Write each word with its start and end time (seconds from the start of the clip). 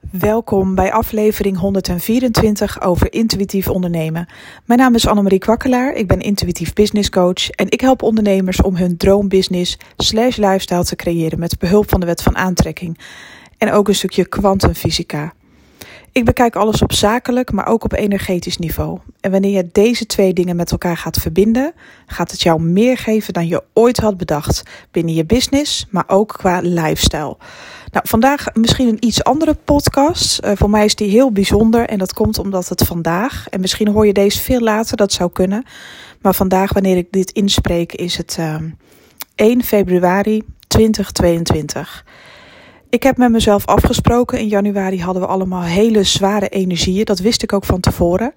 Welkom 0.00 0.74
bij 0.74 0.92
aflevering 0.92 1.58
124 1.58 2.82
over 2.82 3.12
intuïtief 3.12 3.68
ondernemen. 3.68 4.28
Mijn 4.64 4.80
naam 4.80 4.94
is 4.94 5.06
Annemarie 5.06 5.38
Kwakkelaar, 5.38 5.92
ik 5.92 6.06
ben 6.08 6.20
intuïtief 6.20 6.72
business 6.72 7.10
coach 7.10 7.50
en 7.50 7.70
ik 7.70 7.80
help 7.80 8.02
ondernemers 8.02 8.62
om 8.62 8.76
hun 8.76 8.96
droombusiness 8.96 9.78
slash 9.96 10.36
lifestyle 10.36 10.84
te 10.84 10.96
creëren 10.96 11.38
met 11.38 11.58
behulp 11.58 11.88
van 11.90 12.00
de 12.00 12.06
wet 12.06 12.22
van 12.22 12.36
aantrekking 12.36 12.98
en 13.58 13.72
ook 13.72 13.88
een 13.88 13.94
stukje 13.94 14.26
kwantumfysica. 14.26 15.32
Ik 16.12 16.24
bekijk 16.24 16.56
alles 16.56 16.82
op 16.82 16.92
zakelijk, 16.92 17.52
maar 17.52 17.66
ook 17.66 17.84
op 17.84 17.92
energetisch 17.92 18.58
niveau. 18.58 18.98
En 19.20 19.30
wanneer 19.30 19.56
je 19.56 19.68
deze 19.72 20.06
twee 20.06 20.32
dingen 20.32 20.56
met 20.56 20.70
elkaar 20.70 20.96
gaat 20.96 21.16
verbinden, 21.16 21.72
gaat 22.06 22.30
het 22.30 22.42
jou 22.42 22.62
meer 22.62 22.98
geven 22.98 23.32
dan 23.32 23.48
je 23.48 23.62
ooit 23.72 23.96
had 23.96 24.16
bedacht 24.16 24.62
binnen 24.90 25.14
je 25.14 25.24
business, 25.24 25.86
maar 25.90 26.04
ook 26.06 26.28
qua 26.28 26.60
lifestyle. 26.60 27.36
Nou, 27.92 28.08
vandaag 28.08 28.54
misschien 28.54 28.88
een 28.88 29.06
iets 29.06 29.24
andere 29.24 29.54
podcast. 29.54 30.44
Uh, 30.44 30.52
voor 30.54 30.70
mij 30.70 30.84
is 30.84 30.94
die 30.94 31.10
heel 31.10 31.32
bijzonder 31.32 31.88
en 31.88 31.98
dat 31.98 32.12
komt 32.12 32.38
omdat 32.38 32.68
het 32.68 32.82
vandaag, 32.82 33.48
en 33.48 33.60
misschien 33.60 33.88
hoor 33.88 34.06
je 34.06 34.12
deze 34.12 34.40
veel 34.40 34.60
later, 34.60 34.96
dat 34.96 35.12
zou 35.12 35.30
kunnen. 35.32 35.64
Maar 36.20 36.34
vandaag, 36.34 36.72
wanneer 36.72 36.96
ik 36.96 37.06
dit 37.10 37.30
inspreek, 37.30 37.92
is 37.92 38.16
het 38.16 38.36
uh, 38.40 38.54
ehm, 38.54 38.70
1 39.34 39.62
februari 39.62 40.42
2022. 40.66 42.04
Ik 42.90 43.02
heb 43.02 43.16
met 43.16 43.30
mezelf 43.30 43.66
afgesproken. 43.66 44.38
In 44.38 44.48
januari 44.48 45.02
hadden 45.02 45.22
we 45.22 45.28
allemaal 45.28 45.62
hele 45.62 46.02
zware 46.02 46.48
energieën. 46.48 47.04
Dat 47.04 47.18
wist 47.18 47.42
ik 47.42 47.52
ook 47.52 47.64
van 47.64 47.80
tevoren. 47.80 48.32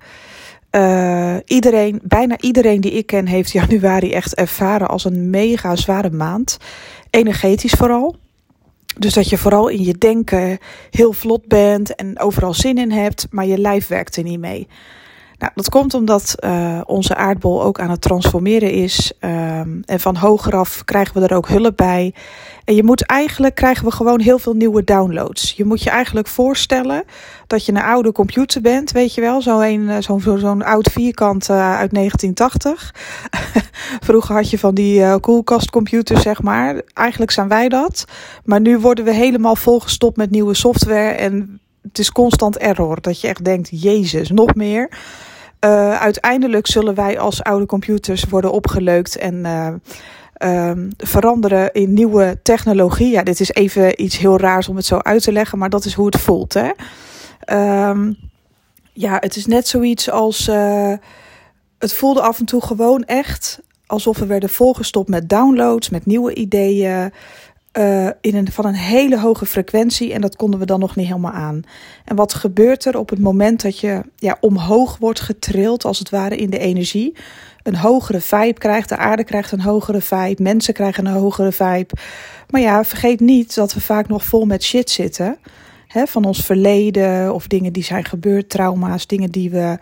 Uh, 0.72 1.36
iedereen, 1.46 2.00
bijna 2.04 2.40
iedereen 2.40 2.82
die 2.82 2.92
ik 2.92 3.06
ken, 3.06 3.28
heeft 3.28 3.52
januari 3.62 4.12
echt 4.12 4.36
ervaren 4.36 4.88
als 4.88 5.06
een 5.06 5.30
mega 5.30 5.76
zware 5.76 6.10
maand. 6.10 6.58
Energetisch 7.10 7.72
vooral. 7.72 8.16
Dus 8.98 9.14
dat 9.14 9.30
je 9.30 9.38
vooral 9.38 9.68
in 9.68 9.84
je 9.84 9.98
denken 9.98 10.58
heel 10.90 11.14
vlot 11.14 11.48
bent 11.48 11.96
en 11.96 12.20
overal 12.20 12.54
zin 12.54 12.78
in 12.78 12.92
hebt, 12.92 13.28
maar 13.30 13.46
je 13.46 13.58
lijf 13.58 13.88
werkt 13.88 14.16
er 14.16 14.24
niet 14.24 14.40
mee. 14.40 14.68
Nou, 15.38 15.52
dat 15.56 15.70
komt 15.70 15.94
omdat 15.94 16.36
uh, 16.40 16.82
onze 16.86 17.16
aardbol 17.16 17.64
ook 17.64 17.80
aan 17.80 17.90
het 17.90 18.02
transformeren 18.02 18.72
is. 18.72 19.12
Um, 19.20 19.82
en 19.86 20.00
van 20.00 20.16
hogeraf 20.16 20.84
krijgen 20.84 21.22
we 21.22 21.28
er 21.28 21.36
ook 21.36 21.48
hulp 21.48 21.78
bij. 21.78 22.14
En 22.66 22.76
je 22.76 22.84
moet 22.84 23.06
eigenlijk 23.06 23.56
krijgen 23.56 23.86
we 23.86 23.92
gewoon 23.92 24.20
heel 24.20 24.40
veel 24.40 24.54
nieuwe 24.54 24.84
downloads. 24.84 25.52
Je 25.52 25.66
moet 25.66 25.84
je 25.84 25.90
eigenlijk 25.90 26.28
voorstellen 26.28 27.04
dat 27.48 27.66
je 27.66 27.72
een 27.72 27.82
oude 27.82 28.12
computer 28.12 28.62
bent, 28.62 28.92
weet 28.92 29.14
je 29.14 29.22
wel, 29.22 29.42
zo'n 29.42 29.90
eh, 29.90 29.98
zo'n 30.00 30.22
zo, 30.22 30.38
zo 30.38 30.60
oud 30.60 30.90
vierkant 30.92 31.50
uh, 31.50 31.78
uit 31.78 31.94
1980. 31.94 32.96
Vroeger 34.06 34.36
had 34.36 34.50
je 34.50 34.60
van 34.60 34.76
die 34.76 35.00
uh, 35.00 35.16
koelkastcomputers, 35.20 36.22
zeg 36.22 36.42
maar. 36.42 36.82
Eigenlijk 36.94 37.32
zijn 37.32 37.48
wij 37.48 37.70
dat. 37.70 38.06
Maar 38.44 38.62
nu 38.62 38.80
worden 38.80 39.06
we 39.06 39.14
helemaal 39.14 39.56
volgestopt 39.56 40.18
met 40.18 40.32
nieuwe 40.32 40.54
software 40.54 41.12
en 41.12 41.62
het 41.88 42.00
is 42.00 42.12
constant 42.12 42.58
error. 42.58 43.02
Dat 43.02 43.22
je 43.22 43.28
echt 43.28 43.46
denkt, 43.46 43.82
jezus, 43.82 44.30
nog 44.30 44.56
meer. 44.56 44.90
Uh, 45.66 46.00
uiteindelijk 46.00 46.68
zullen 46.68 46.96
wij 46.96 47.20
als 47.20 47.44
oude 47.44 47.66
computers 47.66 48.24
worden 48.24 48.52
opgeleukt 48.52 49.18
en 49.18 49.36
uh, 49.46 50.70
um, 50.70 50.90
veranderen 50.98 51.72
in 51.72 51.94
nieuwe 51.94 52.40
technologie. 52.44 53.12
Ja, 53.12 53.24
dit 53.24 53.40
is 53.40 53.52
even 53.52 54.04
iets 54.04 54.18
heel 54.18 54.40
raars 54.40 54.68
om 54.68 54.76
het 54.76 54.86
zo 54.86 54.98
uit 54.98 55.24
te 55.24 55.32
leggen, 55.32 55.58
maar 55.58 55.70
dat 55.70 55.86
is 55.86 55.94
hoe 55.94 56.06
het 56.06 56.20
voelt. 56.20 56.54
Hè? 56.54 56.72
Um, 57.90 58.18
ja, 58.94 59.18
het 59.20 59.36
is 59.36 59.46
net 59.46 59.68
zoiets 59.68 60.10
als. 60.10 60.48
Uh, 60.48 60.94
het 61.80 61.94
voelde 61.94 62.22
af 62.22 62.40
en 62.40 62.46
toe 62.46 62.62
gewoon 62.62 63.04
echt 63.04 63.60
alsof 63.86 64.18
we 64.18 64.26
werden 64.26 64.50
volgestopt 64.50 65.10
met 65.10 65.30
downloads, 65.30 65.90
met 65.90 66.06
nieuwe 66.06 66.34
ideeën 66.34 67.12
uh, 67.78 68.10
in 68.22 68.36
een, 68.36 68.52
van 68.52 68.66
een 68.66 68.74
hele 68.74 69.20
hoge 69.20 69.46
frequentie 69.46 70.14
en 70.14 70.22
dat 70.22 70.36
konden 70.36 70.60
we 70.60 70.66
dan 70.66 70.80
nog 70.80 70.96
niet 70.96 71.08
helemaal 71.08 71.32
aan. 71.32 71.62
En 72.06 72.16
wat 72.16 72.34
gebeurt 72.34 72.86
er 72.86 72.98
op 72.98 73.10
het 73.10 73.20
moment 73.20 73.62
dat 73.62 73.80
je 73.80 74.02
ja, 74.16 74.38
omhoog 74.42 74.98
wordt 74.98 75.20
getrild, 75.20 75.86
als 75.86 76.00
het 76.00 76.10
ware 76.10 76.36
in 76.36 76.50
de 76.50 76.58
energie? 76.60 77.16
Een 77.64 77.76
hogere 77.76 78.20
vibe 78.20 78.60
krijgt, 78.60 78.90
de 78.90 78.98
aarde 78.98 79.24
krijgt 79.24 79.52
een 79.52 79.62
hogere 79.62 80.02
vibe, 80.02 80.44
mensen 80.44 80.74
krijgen 80.74 81.06
een 81.06 81.14
hogere 81.14 81.52
vibe. 81.52 81.94
Maar 82.50 82.62
ja, 82.62 82.84
vergeet 82.84 83.20
niet 83.20 83.56
dat 83.56 83.74
we 83.74 83.82
vaak 83.82 84.08
nog 84.08 84.26
vol 84.26 84.46
met 84.46 84.64
shit 84.64 84.90
zitten. 84.90 85.38
Hè, 85.88 86.06
van 86.06 86.26
ons 86.26 86.46
verleden 86.46 87.34
of 87.34 87.48
dingen 87.48 87.74
die 87.74 87.84
zijn 87.84 88.06
gebeurd, 88.06 88.50
trauma's, 88.50 89.08
dingen 89.08 89.30
die 89.30 89.50
we 89.50 89.78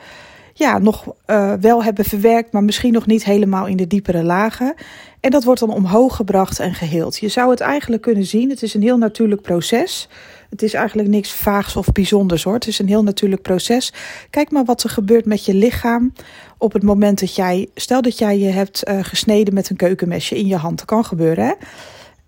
ja, 0.61 0.77
nog 0.77 1.05
uh, 1.27 1.53
wel 1.53 1.83
hebben 1.83 2.05
verwerkt, 2.05 2.51
maar 2.51 2.63
misschien 2.63 2.93
nog 2.93 3.05
niet 3.05 3.23
helemaal 3.23 3.67
in 3.67 3.77
de 3.77 3.87
diepere 3.87 4.23
lagen. 4.23 4.73
En 5.19 5.31
dat 5.31 5.43
wordt 5.43 5.59
dan 5.59 5.73
omhoog 5.73 6.15
gebracht 6.15 6.59
en 6.59 6.73
geheeld. 6.73 7.17
Je 7.17 7.27
zou 7.27 7.49
het 7.49 7.59
eigenlijk 7.59 8.01
kunnen 8.01 8.25
zien, 8.25 8.49
het 8.49 8.63
is 8.63 8.73
een 8.73 8.81
heel 8.81 8.97
natuurlijk 8.97 9.41
proces. 9.41 10.09
Het 10.49 10.61
is 10.61 10.73
eigenlijk 10.73 11.09
niks 11.09 11.31
vaags 11.31 11.75
of 11.75 11.91
bijzonders 11.91 12.43
hoor. 12.43 12.53
Het 12.53 12.67
is 12.67 12.79
een 12.79 12.87
heel 12.87 13.03
natuurlijk 13.03 13.41
proces. 13.41 13.93
Kijk 14.29 14.51
maar 14.51 14.65
wat 14.65 14.83
er 14.83 14.89
gebeurt 14.89 15.25
met 15.25 15.45
je 15.45 15.53
lichaam 15.53 16.13
op 16.57 16.73
het 16.73 16.83
moment 16.83 17.19
dat 17.19 17.35
jij, 17.35 17.69
stel 17.75 18.01
dat 18.01 18.17
jij 18.17 18.39
je 18.39 18.49
hebt 18.49 18.89
uh, 18.89 18.99
gesneden 19.01 19.53
met 19.53 19.69
een 19.69 19.75
keukenmesje 19.75 20.37
in 20.37 20.47
je 20.47 20.55
hand. 20.55 20.77
Dat 20.77 20.87
kan 20.87 21.05
gebeuren 21.05 21.45
hè. 21.45 21.53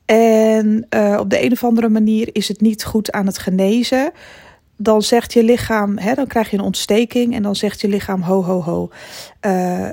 En 0.06 0.86
uh, 0.96 1.18
op 1.20 1.30
de 1.30 1.44
een 1.44 1.52
of 1.52 1.64
andere 1.64 1.90
manier 1.90 2.30
is 2.32 2.48
het 2.48 2.62
niet 2.62 2.84
goed 2.84 3.12
aan 3.12 3.26
het 3.26 3.38
genezen 3.38 4.12
dan 4.84 5.02
zegt 5.02 5.34
je 5.34 5.44
lichaam, 5.44 5.98
hè, 5.98 6.14
dan 6.14 6.28
krijg 6.28 6.50
je 6.50 6.58
een 6.58 6.64
ontsteking 6.64 7.36
en 7.36 7.44
dan 7.44 7.56
zegt 7.56 7.82
je 7.82 7.88
lichaam 7.88 8.22
ho 8.22 8.44
ho 8.44 8.62
ho. 8.62 8.90
Uh, 9.46 9.90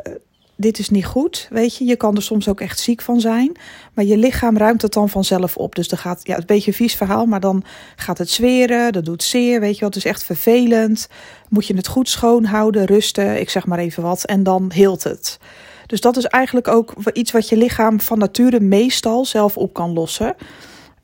dit 0.56 0.78
is 0.78 0.90
niet 0.90 1.06
goed, 1.06 1.48
weet 1.50 1.76
je. 1.76 1.84
Je 1.84 1.96
kan 1.96 2.16
er 2.16 2.22
soms 2.22 2.48
ook 2.48 2.60
echt 2.60 2.78
ziek 2.78 3.02
van 3.02 3.20
zijn. 3.20 3.56
Maar 3.94 4.04
je 4.04 4.16
lichaam 4.16 4.56
ruimt 4.56 4.82
het 4.82 4.92
dan 4.92 5.08
vanzelf 5.08 5.56
op. 5.56 5.74
Dus 5.74 5.88
dan 5.88 5.98
gaat, 5.98 6.20
ja, 6.22 6.32
het 6.32 6.40
een 6.40 6.46
beetje 6.46 6.70
een 6.70 6.76
vies 6.76 6.94
verhaal, 6.94 7.26
maar 7.26 7.40
dan 7.40 7.64
gaat 7.96 8.18
het 8.18 8.30
zweren, 8.30 8.92
dat 8.92 9.04
doet 9.04 9.22
zeer, 9.22 9.60
weet 9.60 9.78
je 9.78 9.84
wat. 9.84 9.96
Is 9.96 10.04
echt 10.04 10.24
vervelend. 10.24 11.08
Moet 11.48 11.66
je 11.66 11.76
het 11.76 11.86
goed 11.88 12.08
schoonhouden, 12.08 12.84
rusten, 12.84 13.40
ik 13.40 13.50
zeg 13.50 13.66
maar 13.66 13.78
even 13.78 14.02
wat. 14.02 14.24
En 14.24 14.42
dan 14.42 14.70
heelt 14.74 15.02
het. 15.02 15.38
Dus 15.86 16.00
dat 16.00 16.16
is 16.16 16.24
eigenlijk 16.24 16.68
ook 16.68 16.94
iets 17.12 17.30
wat 17.30 17.48
je 17.48 17.56
lichaam 17.56 18.00
van 18.00 18.18
nature 18.18 18.60
meestal 18.60 19.24
zelf 19.24 19.56
op 19.56 19.72
kan 19.72 19.92
lossen. 19.92 20.34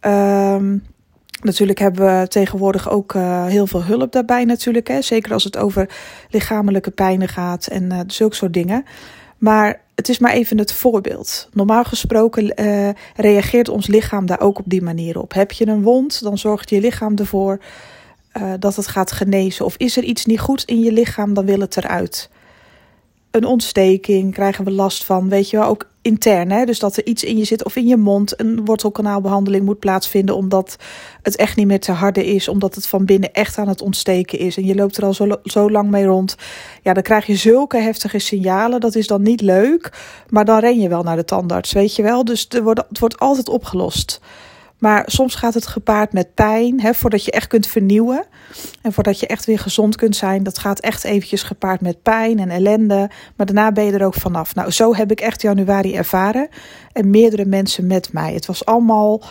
Um, 0.01 0.83
Natuurlijk 1.43 1.79
hebben 1.79 2.21
we 2.21 2.29
tegenwoordig 2.29 2.91
ook 2.91 3.15
uh, 3.15 3.47
heel 3.47 3.67
veel 3.67 3.85
hulp 3.85 4.13
daarbij 4.13 4.45
natuurlijk. 4.45 4.89
Hè? 4.89 5.03
Zeker 5.03 5.33
als 5.33 5.45
het 5.45 5.57
over 5.57 5.89
lichamelijke 6.31 6.91
pijnen 6.91 7.29
gaat 7.29 7.67
en 7.67 7.83
uh, 7.93 8.01
zulke 8.07 8.37
soort 8.37 8.53
dingen. 8.53 8.85
Maar 9.39 9.81
het 9.95 10.09
is 10.09 10.19
maar 10.19 10.33
even 10.33 10.59
het 10.59 10.73
voorbeeld. 10.73 11.49
Normaal 11.53 11.85
gesproken 11.85 12.61
uh, 12.61 12.89
reageert 13.17 13.69
ons 13.69 13.87
lichaam 13.87 14.27
daar 14.27 14.41
ook 14.41 14.59
op 14.59 14.65
die 14.67 14.83
manier 14.83 15.21
op. 15.21 15.33
Heb 15.33 15.53
je 15.53 15.67
een 15.67 15.83
wond, 15.83 16.23
dan 16.23 16.39
zorgt 16.39 16.71
je 16.71 16.81
lichaam 16.81 17.17
ervoor 17.17 17.59
dat 18.59 18.77
het 18.77 18.87
gaat 18.87 19.13
genezen. 19.13 19.65
Of 19.65 19.77
is 19.77 19.97
er 19.97 20.03
iets 20.03 20.25
niet 20.25 20.41
goed 20.41 20.63
in 20.65 20.81
je 20.81 20.93
lichaam, 20.93 21.35
dan 21.35 21.45
wil 21.45 21.61
het 21.61 21.77
eruit 21.77 22.29
een 23.37 23.45
ontsteking, 23.45 24.33
krijgen 24.33 24.65
we 24.65 24.71
last 24.71 25.05
van, 25.05 25.29
weet 25.29 25.51
je 25.51 25.57
wel, 25.57 25.69
ook 25.69 25.91
intern. 26.07 26.51
Hè? 26.51 26.65
Dus 26.65 26.79
dat 26.79 26.97
er 26.97 27.07
iets 27.07 27.25
in 27.25 27.37
je 27.37 27.45
zit 27.45 27.65
of 27.65 27.77
in 27.77 27.87
je 27.87 27.97
mond, 27.97 28.41
een 28.41 28.65
wortelkanaalbehandeling 28.65 29.65
moet 29.65 29.79
plaatsvinden 29.79 30.37
omdat 30.37 30.77
het 31.23 31.37
echt 31.37 31.57
niet 31.57 31.67
meer 31.67 31.81
te 31.81 31.93
harde 31.93 32.27
is, 32.27 32.49
omdat 32.49 32.75
het 32.75 32.87
van 32.87 33.05
binnen 33.05 33.33
echt 33.33 33.59
aan 33.59 33.69
het 33.69 33.83
ontsteken 33.83 34.39
is. 34.39 34.57
En 34.57 34.65
je 34.65 34.75
loopt 34.75 34.97
er 34.97 35.05
al 35.05 35.15
zo, 35.15 35.29
zo 35.45 35.71
lang 35.71 35.91
mee 35.91 36.05
rond. 36.05 36.37
Ja, 36.83 36.93
dan 36.93 37.03
krijg 37.03 37.27
je 37.27 37.37
zulke 37.37 37.79
heftige 37.79 38.19
signalen. 38.19 38.81
Dat 38.81 38.95
is 38.95 39.07
dan 39.07 39.23
niet 39.23 39.41
leuk, 39.41 39.93
maar 40.29 40.45
dan 40.45 40.59
ren 40.59 40.81
je 40.81 40.89
wel 40.89 41.03
naar 41.03 41.17
de 41.17 41.25
tandarts, 41.25 41.73
weet 41.73 41.97
je 41.97 42.03
wel. 42.03 42.25
Dus 42.25 42.47
er 42.49 42.69
het 42.69 42.99
wordt 42.99 43.19
altijd 43.19 43.49
opgelost. 43.49 44.21
Maar 44.79 45.03
soms 45.07 45.35
gaat 45.35 45.55
het 45.55 45.67
gepaard 45.67 46.13
met 46.13 46.35
pijn, 46.35 46.81
hè, 46.81 46.95
voordat 46.95 47.25
je 47.25 47.31
echt 47.31 47.47
kunt 47.47 47.67
vernieuwen. 47.67 48.25
En 48.83 48.93
voordat 48.93 49.21
je 49.21 49.27
echt 49.27 49.45
weer 49.45 49.59
gezond 49.59 49.97
kunt 49.97 50.17
zijn. 50.17 50.43
Dat 50.43 50.59
gaat 50.59 50.81
echt 50.81 51.05
eventjes 51.05 51.43
gepaard 51.43 51.81
met 51.81 52.03
pijn 52.03 52.39
en 52.39 52.51
ellende. 52.51 53.11
Maar 53.37 53.47
daarna 53.47 53.73
ben 53.73 53.85
je 53.85 53.93
er 53.93 54.07
ook 54.07 54.15
vanaf. 54.15 54.55
Nou, 54.55 54.71
zo 54.71 54.95
heb 54.95 55.11
ik 55.11 55.21
echt 55.21 55.43
januari 55.43 55.95
ervaren. 55.95 56.49
En 56.93 57.11
meerdere 57.11 57.45
mensen 57.45 57.87
met 57.87 58.13
mij. 58.13 58.35
Het 58.35 58.47
was 58.47 58.65
allemaal... 58.65 59.23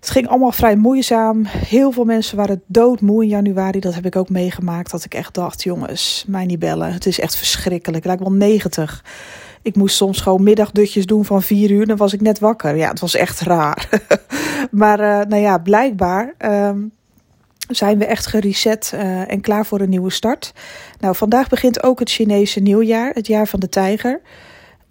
Het 0.00 0.12
ging 0.12 0.28
allemaal 0.28 0.52
vrij 0.52 0.76
moeizaam. 0.76 1.44
Heel 1.44 1.92
veel 1.92 2.04
mensen 2.04 2.36
waren 2.36 2.62
doodmoe 2.66 3.22
in 3.22 3.28
januari. 3.28 3.80
Dat 3.80 3.94
heb 3.94 4.06
ik 4.06 4.16
ook 4.16 4.28
meegemaakt. 4.28 4.90
Dat 4.90 5.04
ik 5.04 5.14
echt 5.14 5.34
dacht, 5.34 5.62
jongens, 5.62 6.24
mij 6.26 6.44
niet 6.44 6.58
bellen. 6.58 6.92
Het 6.92 7.06
is 7.06 7.20
echt 7.20 7.36
verschrikkelijk. 7.36 7.98
Ik 7.98 8.04
lijkt 8.04 8.22
wel 8.22 8.32
90. 8.32 9.04
Ik 9.62 9.76
moest 9.76 9.96
soms 9.96 10.20
gewoon 10.20 10.42
middagdutjes 10.42 11.06
doen 11.06 11.24
van 11.24 11.42
vier 11.42 11.70
uur. 11.70 11.86
Dan 11.86 11.96
was 11.96 12.12
ik 12.12 12.20
net 12.20 12.38
wakker. 12.38 12.76
Ja, 12.76 12.88
het 12.88 13.00
was 13.00 13.14
echt 13.14 13.40
raar. 13.40 13.88
maar 14.70 15.00
uh, 15.00 15.06
nou 15.06 15.42
ja, 15.42 15.58
blijkbaar 15.58 16.34
um, 16.38 16.92
zijn 17.68 17.98
we 17.98 18.06
echt 18.06 18.26
gereset 18.26 18.92
uh, 18.94 19.30
en 19.30 19.40
klaar 19.40 19.66
voor 19.66 19.80
een 19.80 19.88
nieuwe 19.88 20.10
start. 20.10 20.52
Nou, 21.00 21.16
vandaag 21.16 21.48
begint 21.48 21.82
ook 21.82 21.98
het 21.98 22.10
Chinese 22.10 22.60
nieuwjaar, 22.60 23.10
het 23.14 23.26
jaar 23.26 23.46
van 23.46 23.60
de 23.60 23.68
tijger 23.68 24.20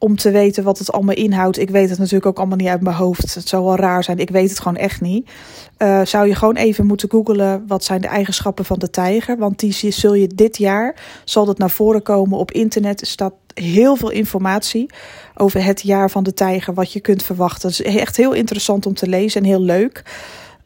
om 0.03 0.15
te 0.15 0.31
weten 0.31 0.63
wat 0.63 0.77
het 0.77 0.91
allemaal 0.91 1.15
inhoudt. 1.15 1.59
Ik 1.59 1.69
weet 1.69 1.89
het 1.89 2.00
natuurlijk 2.00 2.25
ook 2.25 2.38
allemaal 2.38 2.57
niet 2.57 2.67
uit 2.67 2.81
mijn 2.81 2.95
hoofd. 2.95 3.33
Het 3.33 3.47
zou 3.47 3.63
wel 3.63 3.75
raar 3.75 4.03
zijn. 4.03 4.19
Ik 4.19 4.29
weet 4.29 4.50
het 4.50 4.59
gewoon 4.59 4.77
echt 4.77 5.01
niet. 5.01 5.29
Uh, 5.77 6.01
zou 6.05 6.27
je 6.27 6.35
gewoon 6.35 6.55
even 6.55 6.85
moeten 6.85 7.09
googelen 7.09 7.63
wat 7.67 7.83
zijn 7.83 8.01
de 8.01 8.07
eigenschappen 8.07 8.65
van 8.65 8.79
de 8.79 8.89
tijger. 8.89 9.38
Want 9.38 9.59
die 9.59 9.91
zul 9.91 10.13
je 10.13 10.27
dit 10.27 10.57
jaar, 10.57 10.95
zal 11.23 11.45
dat 11.45 11.57
naar 11.57 11.69
voren 11.69 12.01
komen 12.01 12.38
op 12.38 12.51
internet. 12.51 13.01
Er 13.01 13.07
staat 13.07 13.33
heel 13.53 13.95
veel 13.95 14.09
informatie 14.09 14.89
over 15.35 15.63
het 15.63 15.81
jaar 15.81 16.09
van 16.09 16.23
de 16.23 16.33
tijger. 16.33 16.73
Wat 16.73 16.94
je 16.94 17.00
kunt 17.00 17.23
verwachten. 17.23 17.69
Het 17.69 17.79
is 17.79 17.95
echt 17.95 18.17
heel 18.17 18.33
interessant 18.33 18.85
om 18.85 18.94
te 18.94 19.07
lezen 19.07 19.41
en 19.41 19.47
heel 19.47 19.61
leuk. 19.61 20.03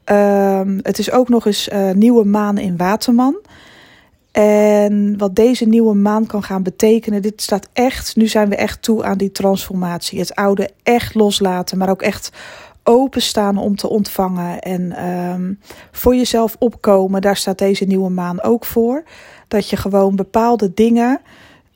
Ehm, 0.03 0.79
het 0.81 0.99
is 0.99 1.11
ook 1.11 1.29
nog 1.29 1.45
eens 1.45 1.69
uh, 1.73 1.91
nieuwe 1.91 2.25
maan 2.25 2.57
in 2.57 2.77
Waterman. 2.77 3.37
En 4.37 5.17
wat 5.17 5.35
deze 5.35 5.65
nieuwe 5.65 5.93
maan 5.93 6.25
kan 6.25 6.43
gaan 6.43 6.63
betekenen, 6.63 7.21
dit 7.21 7.41
staat 7.41 7.69
echt, 7.73 8.15
nu 8.15 8.27
zijn 8.27 8.49
we 8.49 8.55
echt 8.55 8.81
toe 8.81 9.03
aan 9.03 9.17
die 9.17 9.31
transformatie. 9.31 10.19
Het 10.19 10.35
oude 10.35 10.69
echt 10.83 11.15
loslaten, 11.15 11.77
maar 11.77 11.89
ook 11.89 12.01
echt 12.01 12.31
openstaan 12.83 13.57
om 13.57 13.75
te 13.75 13.89
ontvangen 13.89 14.59
en 14.59 15.07
um, 15.07 15.59
voor 15.91 16.15
jezelf 16.15 16.55
opkomen. 16.59 17.21
Daar 17.21 17.37
staat 17.37 17.57
deze 17.57 17.85
nieuwe 17.85 18.09
maan 18.09 18.41
ook 18.41 18.65
voor. 18.65 19.03
Dat 19.47 19.69
je 19.69 19.75
gewoon 19.77 20.15
bepaalde 20.15 20.73
dingen. 20.73 21.21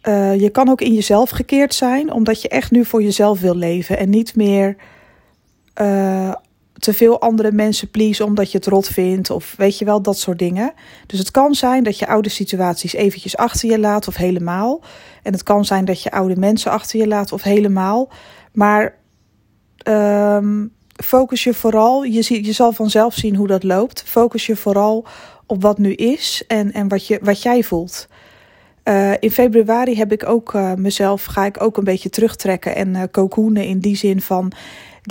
Uh, 0.04 0.40
je 0.40 0.50
kan 0.50 0.70
ook 0.70 0.82
in 0.82 0.94
jezelf 0.94 1.30
gekeerd 1.30 1.74
zijn, 1.74 2.12
omdat 2.14 2.42
je 2.42 2.50
echt 2.50 2.72
nu 2.72 2.86
voor 2.86 3.04
jezelf 3.04 3.40
wil 3.40 3.56
leven 3.56 3.98
en 3.98 4.10
niet 4.10 4.36
meer 4.36 4.76
uh, 5.82 6.34
te 6.82 6.94
veel 6.94 7.22
andere 7.22 7.52
mensen 7.52 7.90
please 7.90 8.26
omdat 8.26 8.52
je 8.52 8.58
het 8.58 8.68
rot 8.68 8.88
vindt 8.88 9.30
of 9.30 9.54
weet 9.58 9.78
je 9.78 9.86
wel, 9.86 10.02
dat 10.02 10.18
soort 10.18 10.40
dingen. 10.40 10.74
Dus 11.06 11.20
het 11.20 11.32
kan 11.32 11.56
zijn 11.56 11.84
dat 11.84 12.00
je 12.00 12.08
oude 12.08 12.30
situaties 12.30 12.94
eventjes 12.94 13.38
achter 13.38 13.70
je 13.70 13.80
laat 13.80 14.08
of 14.08 14.16
helemaal. 14.16 14.82
En 15.24 15.32
het 15.32 15.44
kan 15.44 15.66
zijn 15.66 15.86
dat 15.86 16.04
je 16.04 16.12
oude 16.12 16.36
mensen 16.36 16.72
achter 16.72 17.00
je 17.00 17.08
laat 17.08 17.32
of 17.32 17.42
helemaal. 17.42 18.10
Maar 18.52 18.96
um, 19.88 20.74
focus 20.96 21.44
je 21.44 21.54
vooral, 21.54 22.04
je, 22.04 22.22
zie, 22.22 22.46
je 22.46 22.52
zal 22.52 22.72
vanzelf 22.72 23.14
zien 23.14 23.36
hoe 23.36 23.48
dat 23.48 23.64
loopt. 23.64 24.04
Focus 24.04 24.46
je 24.46 24.56
vooral 24.56 25.06
op 25.46 25.62
wat 25.62 25.78
nu 25.78 25.94
is 25.94 26.44
en, 26.48 26.72
en 26.72 26.88
wat, 26.88 27.08
je, 27.08 27.20
wat 27.22 27.42
jij 27.42 27.64
voelt. 27.64 28.08
Uh, 28.84 29.12
in 29.20 29.32
februari 29.32 29.98
heb 29.98 30.12
ik 30.12 30.28
ook 30.28 30.54
uh, 30.54 30.74
mezelf, 30.74 31.26
ga 31.26 31.46
ik 31.46 31.62
ook 31.62 31.78
een 31.78 31.84
beetje 31.84 32.10
terugtrekken 32.10 32.76
en 32.76 32.96
uh, 32.96 33.04
cocoonen 33.12 33.66
in 33.66 33.80
die 33.80 33.96
zin 33.96 34.22
van 34.22 34.52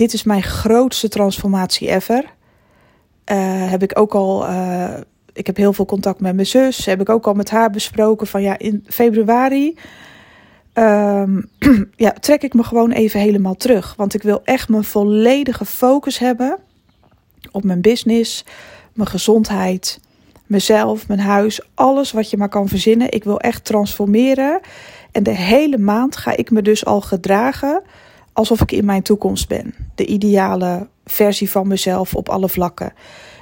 dit 0.01 0.13
is 0.13 0.23
mijn 0.23 0.43
grootste 0.43 1.09
transformatie 1.09 1.89
ever. 1.89 2.25
Uh, 3.33 3.71
heb 3.71 3.83
ik 3.83 3.99
ook 3.99 4.15
al. 4.15 4.49
Uh, 4.49 4.95
ik 5.33 5.47
heb 5.47 5.57
heel 5.57 5.73
veel 5.73 5.85
contact 5.85 6.21
met 6.21 6.35
mijn 6.35 6.47
zus. 6.47 6.87
Heb 6.87 7.01
ik 7.01 7.09
ook 7.09 7.27
al 7.27 7.35
met 7.35 7.51
haar 7.51 7.71
besproken 7.71 8.27
van 8.27 8.43
ja, 8.43 8.59
in 8.59 8.85
februari. 8.89 9.79
Um, 10.75 11.51
ja, 11.97 12.11
trek 12.11 12.43
ik 12.43 12.55
me 12.55 12.63
gewoon 12.63 12.91
even 12.91 13.21
helemaal 13.21 13.55
terug. 13.55 13.95
Want 13.97 14.15
ik 14.15 14.23
wil 14.23 14.41
echt 14.45 14.69
mijn 14.69 14.85
volledige 14.85 15.65
focus 15.65 16.19
hebben 16.19 16.59
op 17.51 17.65
mijn 17.65 17.81
business, 17.81 18.45
mijn 18.93 19.09
gezondheid, 19.09 20.01
mezelf, 20.47 21.09
mijn 21.09 21.21
huis, 21.21 21.61
alles 21.75 22.13
wat 22.13 22.31
je 22.31 22.37
maar 22.37 22.49
kan 22.49 22.69
verzinnen. 22.69 23.13
Ik 23.13 23.25
wil 23.25 23.41
echt 23.41 23.65
transformeren. 23.65 24.61
En 25.13 25.23
de 25.23 25.37
hele 25.37 25.79
maand 25.79 26.17
ga 26.17 26.37
ik 26.37 26.51
me 26.51 26.63
dus 26.63 26.85
al 26.85 27.01
gedragen 27.01 27.83
alsof 28.33 28.61
ik 28.61 28.73
in 28.73 28.85
mijn 28.85 29.03
toekomst 29.03 29.49
ben. 29.49 29.75
De 30.01 30.07
ideale 30.07 30.89
versie 31.05 31.51
van 31.51 31.69
mezelf 31.69 32.15
op 32.15 32.29
alle 32.29 32.49
vlakken. 32.49 32.93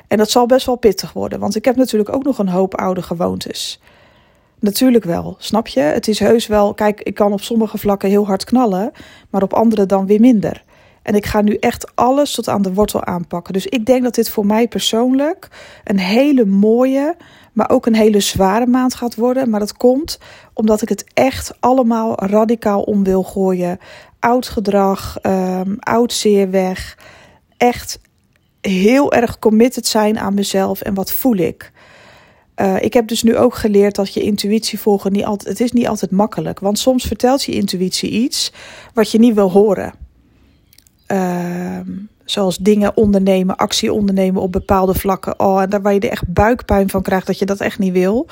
En 0.09 0.19
dat 0.19 0.31
zal 0.31 0.47
best 0.47 0.67
wel 0.67 0.77
pittig 0.77 1.13
worden, 1.13 1.39
want 1.41 1.57
ik 1.57 1.65
heb 1.65 1.77
natuurlijk 1.77 2.13
ook 2.13 2.25
nog 2.25 2.39
een 2.39 2.49
hoop 2.49 2.75
oude 2.75 3.03
gewoontes. 3.03 3.81
Natuurlijk 4.61 5.05
wel, 5.05 5.37
snap 5.39 5.67
je? 5.67 5.81
Het 5.81 6.09
is 6.09 6.19
heus 6.19 6.47
wel, 6.47 6.75
kijk, 6.75 7.01
ik 7.01 7.15
kan 7.15 7.33
op 7.33 7.41
sommige 7.41 7.79
vlakken 7.79 8.09
heel 8.09 8.27
hard 8.27 8.45
knallen, 8.45 8.93
maar 9.31 9.43
op 9.43 9.53
andere 9.53 9.87
dan 9.87 10.07
weer 10.07 10.21
minder. 10.21 10.65
En 11.03 11.15
ik 11.15 11.27
ga 11.27 11.41
nu 11.41 11.55
echt 11.55 11.97
alles 11.97 12.35
tot 12.35 12.49
aan 12.49 12.63
de 12.63 12.75
wortel 12.75 13.05
aanpakken. 13.05 13.53
Dus 13.53 13.67
ik 13.67 13.87
denk 13.87 14.03
dat 14.03 14.15
dit 14.15 14.31
voor 14.31 14.47
mij 14.47 14.69
persoonlijk 14.69 15.49
een 15.85 15.99
hele 15.99 16.45
mooie, 16.45 17.17
maar 17.53 17.71
ook 17.71 17.87
een 17.87 17.95
hele 17.95 18.21
zware 18.21 18.67
maand 18.67 18.95
gaat 18.95 19.15
worden. 19.15 19.51
Maar 19.51 19.61
dat 19.61 19.77
komt 19.77 20.19
omdat 20.53 20.83
ik 20.83 20.89
het 20.89 21.05
echt 21.15 21.53
allemaal 21.61 22.25
radicaal 22.25 22.83
om 22.83 23.05
wil 23.05 23.23
gooien 23.23 23.79
oud 24.19 24.49
gedrag, 24.49 25.17
um, 25.23 25.77
oud 25.79 26.13
zeer 26.13 26.51
weg. 26.51 26.99
Echt 27.57 28.01
heel 28.61 29.13
erg 29.13 29.39
committed 29.39 29.87
zijn 29.87 30.19
aan 30.19 30.35
mezelf 30.35 30.81
en 30.81 30.95
wat 30.95 31.13
voel 31.13 31.37
ik. 31.37 31.73
Uh, 32.57 32.83
ik 32.83 32.93
heb 32.93 33.09
dus 33.09 33.23
nu 33.23 33.37
ook 33.37 33.55
geleerd 33.55 33.95
dat 33.95 34.15
je 34.15 34.21
intuïtie 34.21 34.81
volgen 34.81 35.13
niet 35.13 35.25
altijd, 35.25 35.49
het 35.49 35.61
is 35.61 35.73
niet 35.73 35.89
altijd 35.89 36.11
makkelijk. 36.11 36.61
Want 36.61 36.79
soms 36.79 37.05
vertelt 37.05 37.45
je 37.45 37.53
intuïtie 37.53 38.11
iets 38.11 38.53
wat 38.95 39.11
je 39.11 39.19
niet 39.19 39.35
wil 39.35 39.51
horen. 39.51 39.95
Uh, 41.13 41.79
zoals 42.25 42.59
dingen 42.59 42.97
ondernemen, 42.97 43.57
actie 43.57 43.93
ondernemen 43.93 44.43
op 44.43 44.53
bepaalde 44.53 44.95
vlakken. 44.95 45.41
Oh, 45.41 45.63
en 45.63 45.71
daar 45.71 45.83
waar 45.83 45.95
je 45.95 46.01
er 46.01 46.11
echt 46.11 46.33
buikpijn 46.33 46.91
van 46.91 47.03
krijgt 47.03 47.27
dat 47.27 47.39
je 47.39 47.47
dat 47.47 47.61
echt 47.61 47.79
niet 47.79 47.93
wil. 47.93 48.27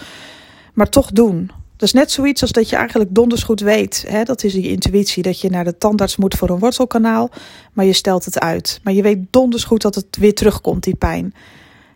Maar 0.74 0.88
toch 0.88 1.10
doen. 1.10 1.50
Dat 1.76 1.88
is 1.88 1.92
net 1.92 2.10
zoiets 2.10 2.42
als 2.42 2.52
dat 2.52 2.68
je 2.68 2.76
eigenlijk 2.76 3.14
donders 3.14 3.42
goed 3.42 3.60
weet. 3.60 4.04
Hè? 4.08 4.22
Dat 4.22 4.44
is 4.44 4.52
je 4.52 4.68
intuïtie. 4.68 5.22
Dat 5.22 5.40
je 5.40 5.50
naar 5.50 5.64
de 5.64 5.78
tandarts 5.78 6.16
moet 6.16 6.34
voor 6.34 6.50
een 6.50 6.58
wortelkanaal. 6.58 7.30
Maar 7.72 7.84
je 7.84 7.92
stelt 7.92 8.24
het 8.24 8.40
uit. 8.40 8.80
Maar 8.82 8.92
je 8.92 9.02
weet 9.02 9.18
donders 9.30 9.64
goed 9.64 9.82
dat 9.82 9.94
het 9.94 10.16
weer 10.18 10.34
terugkomt, 10.34 10.82
die 10.82 10.94
pijn. 10.94 11.34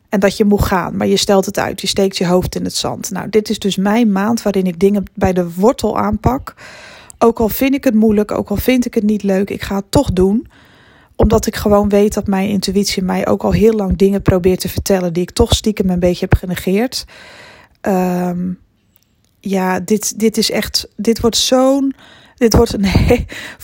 En 0.09 0.21
dat 0.21 0.37
je 0.37 0.45
moet 0.45 0.65
gaan. 0.65 0.97
Maar 0.97 1.07
je 1.07 1.17
stelt 1.17 1.47
het 1.47 1.59
uit. 1.59 1.81
Je 1.81 1.87
steekt 1.87 2.17
je 2.17 2.27
hoofd 2.27 2.55
in 2.55 2.65
het 2.65 2.75
zand. 2.75 3.11
Nou, 3.11 3.29
dit 3.29 3.51
is 3.51 3.59
dus 3.59 3.77
mijn 3.77 4.13
maand 4.13 4.43
waarin 4.43 4.67
ik 4.67 4.79
dingen 4.79 5.05
bij 5.15 5.33
de 5.33 5.53
wortel 5.55 5.99
aanpak. 5.99 6.55
Ook 7.19 7.41
al 7.41 7.49
vind 7.49 7.75
ik 7.75 7.85
het 7.85 7.95
moeilijk. 7.95 8.31
Ook 8.31 8.49
al 8.49 8.57
vind 8.57 8.87
ik 8.87 8.95
het 8.95 9.05
niet 9.05 9.23
leuk. 9.23 9.51
Ik 9.51 9.63
ga 9.63 9.77
het 9.77 9.91
toch 9.91 10.13
doen 10.13 10.47
omdat 11.17 11.47
ik 11.47 11.57
gewoon 11.57 11.89
weet 11.89 12.15
dat 12.15 12.27
mijn 12.27 12.49
intuïtie 12.49 13.03
mij 13.03 13.27
ook 13.27 13.43
al 13.43 13.53
heel 13.53 13.73
lang 13.73 13.97
dingen 13.97 14.23
probeert 14.23 14.61
te 14.61 14.69
vertellen. 14.69 15.13
die 15.13 15.23
ik 15.23 15.31
toch 15.31 15.55
stiekem 15.55 15.91
een 15.91 15.99
beetje 15.99 16.27
heb 16.31 16.35
genegeerd. 16.39 17.05
Um, 17.83 18.59
ja, 19.41 19.81
dit, 19.81 20.19
dit 20.19 20.37
is 20.37 20.51
echt, 20.51 20.89
dit 20.97 21.21
wordt 21.21 21.37
zo'n, 21.37 21.95
dit 22.35 22.55
wordt 22.57 22.73
een, 22.73 22.87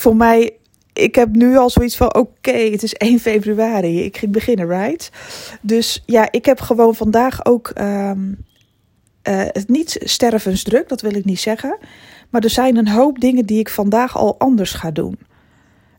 voor 0.03 0.17
mij, 0.17 0.57
ik 0.93 1.15
heb 1.15 1.29
nu 1.35 1.57
al 1.57 1.71
zoiets 1.71 1.97
van, 1.97 2.15
oké, 2.15 2.57
het 2.57 2.83
is 2.83 2.95
1 2.95 3.19
februari, 3.19 4.05
ik 4.05 4.17
ging 4.17 4.33
beginnen, 4.33 4.69
right? 4.69 5.11
Dus 5.61 6.03
ja, 6.07 6.29
ik 6.31 6.45
heb 6.45 6.61
gewoon 6.61 6.95
vandaag 6.95 7.45
ook 7.45 7.73
um, 7.81 8.45
uh, 9.29 9.43
het 9.47 9.69
niet 9.69 9.97
stervensdruk, 10.01 10.89
dat 10.89 11.01
wil 11.01 11.15
ik 11.15 11.25
niet 11.25 11.41
zeggen. 11.41 11.79
Maar 12.31 12.43
er 12.43 12.51
zijn 12.51 12.77
een 12.77 12.89
hoop 12.89 13.21
dingen 13.21 13.47
die 13.47 13.59
ik 13.59 13.69
vandaag 13.69 14.17
al 14.17 14.39
anders 14.39 14.73
ga 14.73 14.91
doen. 14.91 15.19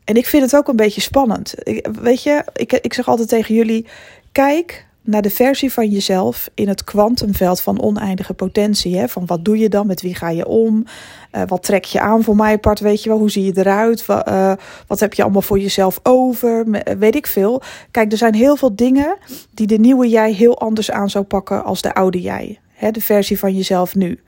En 0.04 0.14
ik 0.14 0.26
vind 0.26 0.42
het 0.42 0.56
ook 0.56 0.68
een 0.68 0.76
beetje 0.76 1.00
spannend. 1.00 1.54
weet 2.02 2.22
je, 2.22 2.44
ik, 2.52 2.72
ik 2.72 2.94
zeg 2.94 3.08
altijd 3.08 3.28
tegen 3.28 3.54
jullie: 3.54 3.86
kijk 4.32 4.86
naar 5.08 5.22
de 5.22 5.30
versie 5.30 5.72
van 5.72 5.88
jezelf 5.88 6.50
in 6.54 6.68
het 6.68 6.84
kwantumveld 6.84 7.60
van 7.60 7.82
oneindige 7.82 8.34
potentie. 8.34 8.96
Hè? 8.96 9.08
Van 9.08 9.26
wat 9.26 9.44
doe 9.44 9.58
je 9.58 9.68
dan? 9.68 9.86
Met 9.86 10.00
wie 10.00 10.14
ga 10.14 10.30
je 10.30 10.46
om? 10.46 10.84
Uh, 11.32 11.42
wat 11.46 11.62
trek 11.62 11.84
je 11.84 12.00
aan 12.00 12.22
voor 12.22 12.36
mij 12.36 12.58
part? 12.58 12.80
Weet 12.80 13.02
je 13.02 13.08
wel, 13.08 13.18
hoe 13.18 13.30
zie 13.30 13.44
je 13.44 13.52
eruit? 13.54 14.06
Wat, 14.06 14.28
uh, 14.28 14.52
wat 14.86 15.00
heb 15.00 15.14
je 15.14 15.22
allemaal 15.22 15.42
voor 15.42 15.58
jezelf 15.58 16.00
over? 16.02 16.66
Weet 16.98 17.14
ik 17.14 17.26
veel. 17.26 17.62
Kijk, 17.90 18.12
er 18.12 18.18
zijn 18.18 18.34
heel 18.34 18.56
veel 18.56 18.76
dingen 18.76 19.16
die 19.54 19.66
de 19.66 19.78
nieuwe 19.78 20.08
jij 20.08 20.32
heel 20.32 20.58
anders 20.58 20.90
aan 20.90 21.10
zou 21.10 21.24
pakken 21.24 21.64
als 21.64 21.82
de 21.82 21.94
oude 21.94 22.20
jij. 22.20 22.58
Hè? 22.72 22.90
De 22.90 23.00
versie 23.00 23.38
van 23.38 23.54
jezelf 23.54 23.94
nu. 23.94 24.20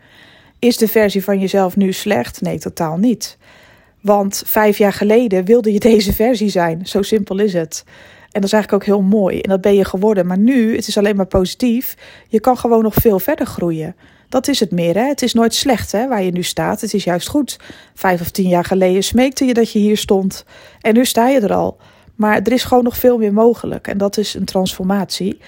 Is 0.58 0.76
de 0.76 0.88
versie 0.88 1.24
van 1.24 1.38
jezelf 1.38 1.76
nu 1.76 1.92
slecht? 1.92 2.40
Nee, 2.40 2.58
totaal 2.58 2.96
niet. 2.96 3.38
Want 4.00 4.42
vijf 4.46 4.78
jaar 4.78 4.92
geleden 4.92 5.44
wilde 5.44 5.72
je 5.72 5.80
deze 5.80 6.12
versie 6.12 6.48
zijn. 6.48 6.86
Zo 6.86 7.02
simpel 7.02 7.38
is 7.38 7.52
het. 7.52 7.84
En 8.32 8.40
dat 8.40 8.44
is 8.44 8.52
eigenlijk 8.52 8.72
ook 8.82 8.96
heel 8.96 9.08
mooi. 9.08 9.40
En 9.40 9.50
dat 9.50 9.60
ben 9.60 9.74
je 9.74 9.84
geworden. 9.84 10.26
Maar 10.26 10.38
nu, 10.38 10.76
het 10.76 10.88
is 10.88 10.98
alleen 10.98 11.16
maar 11.16 11.26
positief. 11.26 11.96
Je 12.28 12.40
kan 12.40 12.58
gewoon 12.58 12.82
nog 12.82 12.94
veel 12.94 13.18
verder 13.18 13.46
groeien. 13.46 13.96
Dat 14.28 14.48
is 14.48 14.60
het 14.60 14.70
meer. 14.70 14.94
Hè? 14.94 15.06
Het 15.06 15.22
is 15.22 15.34
nooit 15.34 15.54
slecht 15.54 15.92
hè, 15.92 16.08
waar 16.08 16.22
je 16.22 16.30
nu 16.30 16.42
staat. 16.42 16.80
Het 16.80 16.94
is 16.94 17.04
juist 17.04 17.28
goed. 17.28 17.58
Vijf 17.94 18.20
of 18.20 18.30
tien 18.30 18.48
jaar 18.48 18.64
geleden 18.64 19.02
smeekte 19.04 19.44
je 19.44 19.54
dat 19.54 19.72
je 19.72 19.78
hier 19.78 19.96
stond. 19.96 20.44
En 20.80 20.94
nu 20.94 21.04
sta 21.04 21.28
je 21.28 21.40
er 21.40 21.52
al. 21.52 21.76
Maar 22.14 22.36
er 22.36 22.52
is 22.52 22.64
gewoon 22.64 22.84
nog 22.84 22.96
veel 22.96 23.18
meer 23.18 23.32
mogelijk. 23.32 23.86
En 23.86 23.98
dat 23.98 24.16
is 24.16 24.34
een 24.34 24.44
transformatie. 24.44 25.40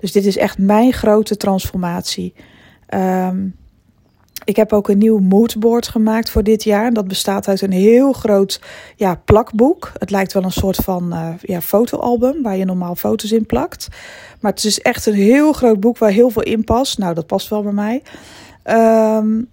Dus 0.00 0.12
dit 0.12 0.26
is 0.26 0.36
echt 0.36 0.58
mijn 0.58 0.92
grote 0.92 1.36
transformatie. 1.36 2.34
Um, 2.94 3.54
ik 4.48 4.56
heb 4.56 4.72
ook 4.72 4.88
een 4.88 4.98
nieuw 4.98 5.18
moodboard 5.18 5.88
gemaakt 5.88 6.30
voor 6.30 6.42
dit 6.42 6.64
jaar. 6.64 6.92
Dat 6.92 7.08
bestaat 7.08 7.48
uit 7.48 7.60
een 7.60 7.72
heel 7.72 8.12
groot 8.12 8.60
ja, 8.96 9.20
plakboek. 9.24 9.92
Het 9.98 10.10
lijkt 10.10 10.32
wel 10.32 10.44
een 10.44 10.52
soort 10.52 10.76
van 10.76 11.12
uh, 11.12 11.28
ja, 11.42 11.60
fotoalbum 11.60 12.42
waar 12.42 12.56
je 12.56 12.64
normaal 12.64 12.94
foto's 12.94 13.32
in 13.32 13.46
plakt. 13.46 13.88
Maar 14.40 14.52
het 14.52 14.64
is 14.64 14.80
echt 14.80 15.06
een 15.06 15.14
heel 15.14 15.52
groot 15.52 15.80
boek 15.80 15.98
waar 15.98 16.10
heel 16.10 16.30
veel 16.30 16.42
in 16.42 16.64
past. 16.64 16.98
Nou, 16.98 17.14
dat 17.14 17.26
past 17.26 17.48
wel 17.48 17.62
bij 17.62 17.72
mij. 17.72 18.02
Um, 18.64 19.48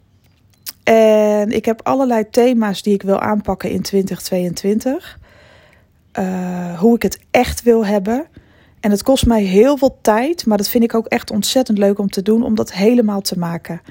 en 0.84 1.52
ik 1.52 1.66
heb 1.66 1.80
allerlei 1.84 2.30
thema's 2.30 2.82
die 2.82 2.94
ik 2.94 3.02
wil 3.02 3.20
aanpakken 3.20 3.70
in 3.70 3.82
2022. 3.82 5.20
Uh, 6.20 6.70
eh, 6.70 6.80
hoe 6.80 6.96
ik 6.96 7.02
het 7.02 7.20
echt 7.32 7.64
wil 7.64 7.86
hebben. 7.86 8.26
En 8.80 8.92
het 8.92 9.04
kost 9.04 9.26
mij 9.26 9.44
heel 9.44 9.78
veel 9.78 9.98
tijd, 10.02 10.46
maar 10.46 10.58
dat 10.58 10.70
vind 10.70 10.84
ik 10.84 10.96
ook 10.96 11.08
echt 11.08 11.32
ontzettend 11.32 11.78
leuk 11.78 12.00
om 12.00 12.10
te 12.10 12.22
doen, 12.22 12.44
om 12.44 12.56
dat 12.56 12.74
helemaal 12.74 13.22
te 13.22 13.40
maken. 13.40 13.82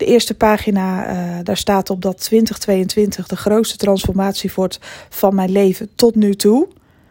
De 0.00 0.06
eerste 0.06 0.34
pagina, 0.34 1.10
uh, 1.10 1.38
daar 1.42 1.56
staat 1.56 1.90
op 1.90 2.02
dat 2.02 2.20
2022 2.20 3.26
de 3.26 3.36
grootste 3.36 3.76
transformatie 3.76 4.50
wordt 4.54 4.78
van 5.08 5.34
mijn 5.34 5.50
leven 5.50 5.88
tot 5.94 6.14
nu 6.14 6.34
toe. 6.34 6.68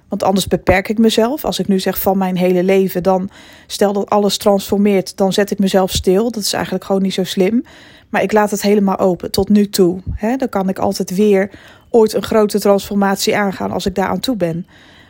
Want 0.08 0.24
anders 0.24 0.48
beperk 0.48 0.90
ik 0.90 0.98
mezelf. 0.98 1.46
Als 1.46 1.60
ik 1.60 1.68
nu 1.68 1.80
zeg 1.80 2.02
van 2.02 2.18
mijn 2.18 2.38
hele 2.38 2.64
leven, 2.64 3.04
dan 3.04 3.30
stel 3.68 3.94
dat 3.94 4.10
alles 4.10 4.38
transformeert, 4.38 5.18
dan 5.18 5.34
zet 5.34 5.52
ik 5.52 5.60
mezelf 5.60 5.92
stil. 5.92 6.32
Dat 6.32 6.44
is 6.44 6.54
eigenlijk 6.54 6.84
gewoon 6.84 7.02
niet 7.02 7.14
zo 7.14 7.24
slim. 7.24 7.64
Maar 8.10 8.22
ik 8.22 8.32
laat 8.32 8.52
het 8.52 8.62
helemaal 8.62 8.98
open 8.98 9.32
tot 9.32 9.50
nu 9.50 9.70
toe. 9.70 10.02
Dan 10.38 10.50
kan 10.50 10.70
ik 10.70 10.80
altijd 10.80 11.16
weer 11.16 11.52
ooit 11.90 12.14
een 12.14 12.24
grote 12.24 12.60
transformatie 12.60 13.38
aangaan 13.38 13.72
als 13.72 13.86
ik 13.86 13.96
daar 13.96 14.08
aan 14.08 14.20
toe 14.20 14.36
ben. 14.36 14.68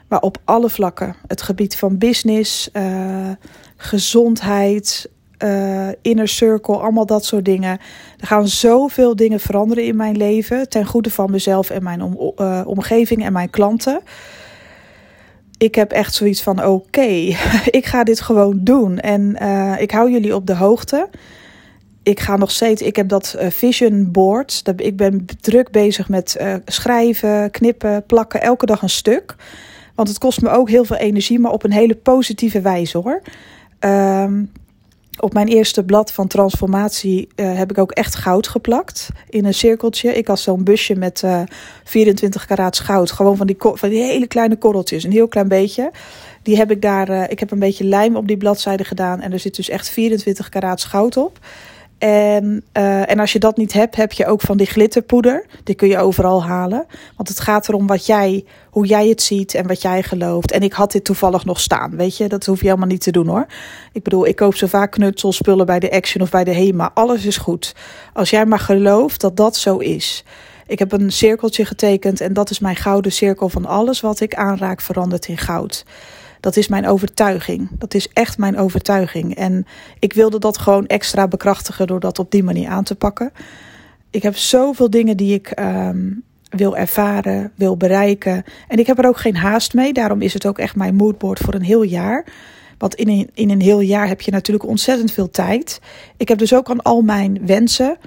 Maar 0.07 0.21
op 0.21 0.37
alle 0.45 0.69
vlakken. 0.69 1.15
Het 1.27 1.41
gebied 1.41 1.77
van 1.77 1.97
business, 1.97 2.69
uh, 2.73 3.29
gezondheid, 3.77 5.09
uh, 5.43 5.87
inner 6.01 6.27
circle, 6.27 6.77
allemaal 6.77 7.05
dat 7.05 7.25
soort 7.25 7.45
dingen. 7.45 7.79
Er 8.19 8.27
gaan 8.27 8.47
zoveel 8.47 9.15
dingen 9.15 9.39
veranderen 9.39 9.85
in 9.85 9.95
mijn 9.95 10.17
leven. 10.17 10.69
Ten 10.69 10.85
goede 10.85 11.11
van 11.11 11.31
mezelf 11.31 11.69
en 11.69 11.83
mijn 11.83 12.17
uh, 12.37 12.61
omgeving 12.65 13.23
en 13.23 13.33
mijn 13.33 13.49
klanten. 13.49 14.01
Ik 15.57 15.75
heb 15.75 15.91
echt 15.91 16.13
zoiets 16.13 16.41
van: 16.41 16.65
oké, 16.65 17.01
ik 17.79 17.85
ga 17.85 18.03
dit 18.03 18.21
gewoon 18.21 18.59
doen. 18.63 18.99
En 18.99 19.35
ik 19.79 19.91
hou 19.91 20.11
jullie 20.11 20.35
op 20.35 20.45
de 20.45 20.55
hoogte 20.55 21.09
ik 22.03 22.19
ga 22.19 22.37
nog 22.37 22.51
steeds, 22.51 22.81
ik 22.81 22.95
heb 22.95 23.09
dat 23.09 23.35
vision 23.39 24.11
board. 24.11 24.63
Ik 24.75 24.97
ben 24.97 25.25
druk 25.41 25.71
bezig 25.71 26.09
met 26.09 26.37
schrijven, 26.65 27.51
knippen, 27.51 28.05
plakken, 28.05 28.41
elke 28.41 28.65
dag 28.65 28.81
een 28.81 28.89
stuk. 28.89 29.35
Want 29.99 30.11
het 30.11 30.17
kost 30.17 30.41
me 30.41 30.49
ook 30.49 30.69
heel 30.69 30.85
veel 30.85 30.95
energie, 30.95 31.39
maar 31.39 31.51
op 31.51 31.63
een 31.63 31.71
hele 31.71 31.95
positieve 31.95 32.61
wijze 32.61 32.97
hoor. 32.97 33.21
Um, 33.79 34.51
op 35.21 35.33
mijn 35.33 35.47
eerste 35.47 35.83
blad 35.83 36.11
van 36.11 36.27
transformatie 36.27 37.27
uh, 37.35 37.57
heb 37.57 37.71
ik 37.71 37.77
ook 37.77 37.91
echt 37.91 38.15
goud 38.15 38.47
geplakt 38.47 39.09
in 39.29 39.45
een 39.45 39.53
cirkeltje. 39.53 40.17
Ik 40.17 40.27
had 40.27 40.39
zo'n 40.39 40.63
busje 40.63 40.95
met 40.95 41.23
24 41.83 42.45
karaats 42.45 42.79
goud. 42.79 43.11
Gewoon 43.11 43.37
van 43.37 43.47
die, 43.47 43.55
van 43.59 43.89
die 43.89 44.03
hele 44.03 44.27
kleine 44.27 44.55
korreltjes, 44.55 45.03
een 45.03 45.11
heel 45.11 45.27
klein 45.27 45.47
beetje. 45.47 45.91
Die 46.41 46.57
heb 46.57 46.71
ik 46.71 46.81
daar, 46.81 47.31
ik 47.31 47.39
heb 47.39 47.51
een 47.51 47.59
beetje 47.59 47.83
lijm 47.83 48.15
op 48.15 48.27
die 48.27 48.37
bladzijde 48.37 48.83
gedaan. 48.83 49.21
En 49.21 49.33
er 49.33 49.39
zit 49.39 49.55
dus 49.55 49.69
echt 49.69 49.89
24 49.89 50.49
karaats 50.49 50.83
goud 50.83 51.17
op. 51.17 51.39
En, 51.99 52.63
uh, 52.73 53.09
en 53.09 53.19
als 53.19 53.33
je 53.33 53.39
dat 53.39 53.57
niet 53.57 53.73
hebt, 53.73 53.95
heb 53.95 54.11
je 54.11 54.25
ook 54.25 54.41
van 54.41 54.57
die 54.57 54.67
glitterpoeder. 54.67 55.45
Die 55.63 55.75
kun 55.75 55.87
je 55.87 55.97
overal 55.97 56.43
halen. 56.43 56.85
Want 57.15 57.29
het 57.29 57.39
gaat 57.39 57.67
erom 57.67 57.87
wat 57.87 58.05
jij, 58.05 58.45
hoe 58.69 58.85
jij 58.85 59.07
het 59.07 59.21
ziet 59.21 59.53
en 59.53 59.67
wat 59.67 59.81
jij 59.81 60.03
gelooft. 60.03 60.51
En 60.51 60.61
ik 60.61 60.73
had 60.73 60.91
dit 60.91 61.03
toevallig 61.03 61.45
nog 61.45 61.59
staan. 61.59 61.95
Weet 61.95 62.17
je, 62.17 62.27
dat 62.27 62.45
hoef 62.45 62.59
je 62.59 62.65
helemaal 62.65 62.87
niet 62.87 63.01
te 63.01 63.11
doen 63.11 63.27
hoor. 63.27 63.45
Ik 63.93 64.03
bedoel, 64.03 64.27
ik 64.27 64.35
koop 64.35 64.55
zo 64.55 64.67
vaak 64.67 64.91
knutselspullen 64.91 65.65
bij 65.65 65.79
de 65.79 65.91
Action 65.91 66.21
of 66.21 66.29
bij 66.29 66.43
de 66.43 66.53
Hema. 66.53 66.91
Alles 66.93 67.25
is 67.25 67.37
goed. 67.37 67.75
Als 68.13 68.29
jij 68.29 68.45
maar 68.45 68.59
gelooft 68.59 69.21
dat 69.21 69.37
dat 69.37 69.55
zo 69.55 69.77
is. 69.77 70.23
Ik 70.67 70.79
heb 70.79 70.91
een 70.91 71.11
cirkeltje 71.11 71.65
getekend 71.65 72.21
en 72.21 72.33
dat 72.33 72.49
is 72.49 72.59
mijn 72.59 72.75
gouden 72.75 73.11
cirkel 73.11 73.49
van 73.49 73.65
alles 73.65 74.01
wat 74.01 74.19
ik 74.19 74.35
aanraak 74.35 74.81
verandert 74.81 75.27
in 75.27 75.37
goud. 75.37 75.85
Dat 76.39 76.55
is 76.55 76.67
mijn 76.67 76.87
overtuiging. 76.87 77.69
Dat 77.77 77.93
is 77.93 78.09
echt 78.13 78.37
mijn 78.37 78.57
overtuiging. 78.57 79.35
En 79.35 79.65
ik 79.99 80.13
wilde 80.13 80.39
dat 80.39 80.57
gewoon 80.57 80.87
extra 80.87 81.27
bekrachtigen 81.27 81.87
door 81.87 81.99
dat 81.99 82.19
op 82.19 82.31
die 82.31 82.43
manier 82.43 82.69
aan 82.69 82.83
te 82.83 82.95
pakken. 82.95 83.31
Ik 84.09 84.23
heb 84.23 84.35
zoveel 84.35 84.89
dingen 84.89 85.17
die 85.17 85.33
ik 85.33 85.59
um, 85.59 86.23
wil 86.49 86.77
ervaren, 86.77 87.51
wil 87.55 87.77
bereiken. 87.77 88.43
En 88.67 88.79
ik 88.79 88.87
heb 88.87 88.99
er 88.99 89.07
ook 89.07 89.17
geen 89.17 89.35
haast 89.35 89.73
mee. 89.73 89.93
Daarom 89.93 90.21
is 90.21 90.33
het 90.33 90.45
ook 90.45 90.57
echt 90.57 90.75
mijn 90.75 90.95
moodboard 90.95 91.39
voor 91.39 91.53
een 91.53 91.61
heel 91.61 91.83
jaar. 91.83 92.25
Want 92.77 92.95
in 92.95 93.09
een, 93.09 93.29
in 93.33 93.49
een 93.49 93.61
heel 93.61 93.79
jaar 93.79 94.07
heb 94.07 94.21
je 94.21 94.31
natuurlijk 94.31 94.67
ontzettend 94.67 95.11
veel 95.11 95.29
tijd. 95.29 95.81
Ik 96.17 96.27
heb 96.27 96.37
dus 96.37 96.53
ook 96.53 96.69
aan 96.69 96.81
al 96.81 97.01
mijn 97.01 97.45
wensen. 97.45 97.97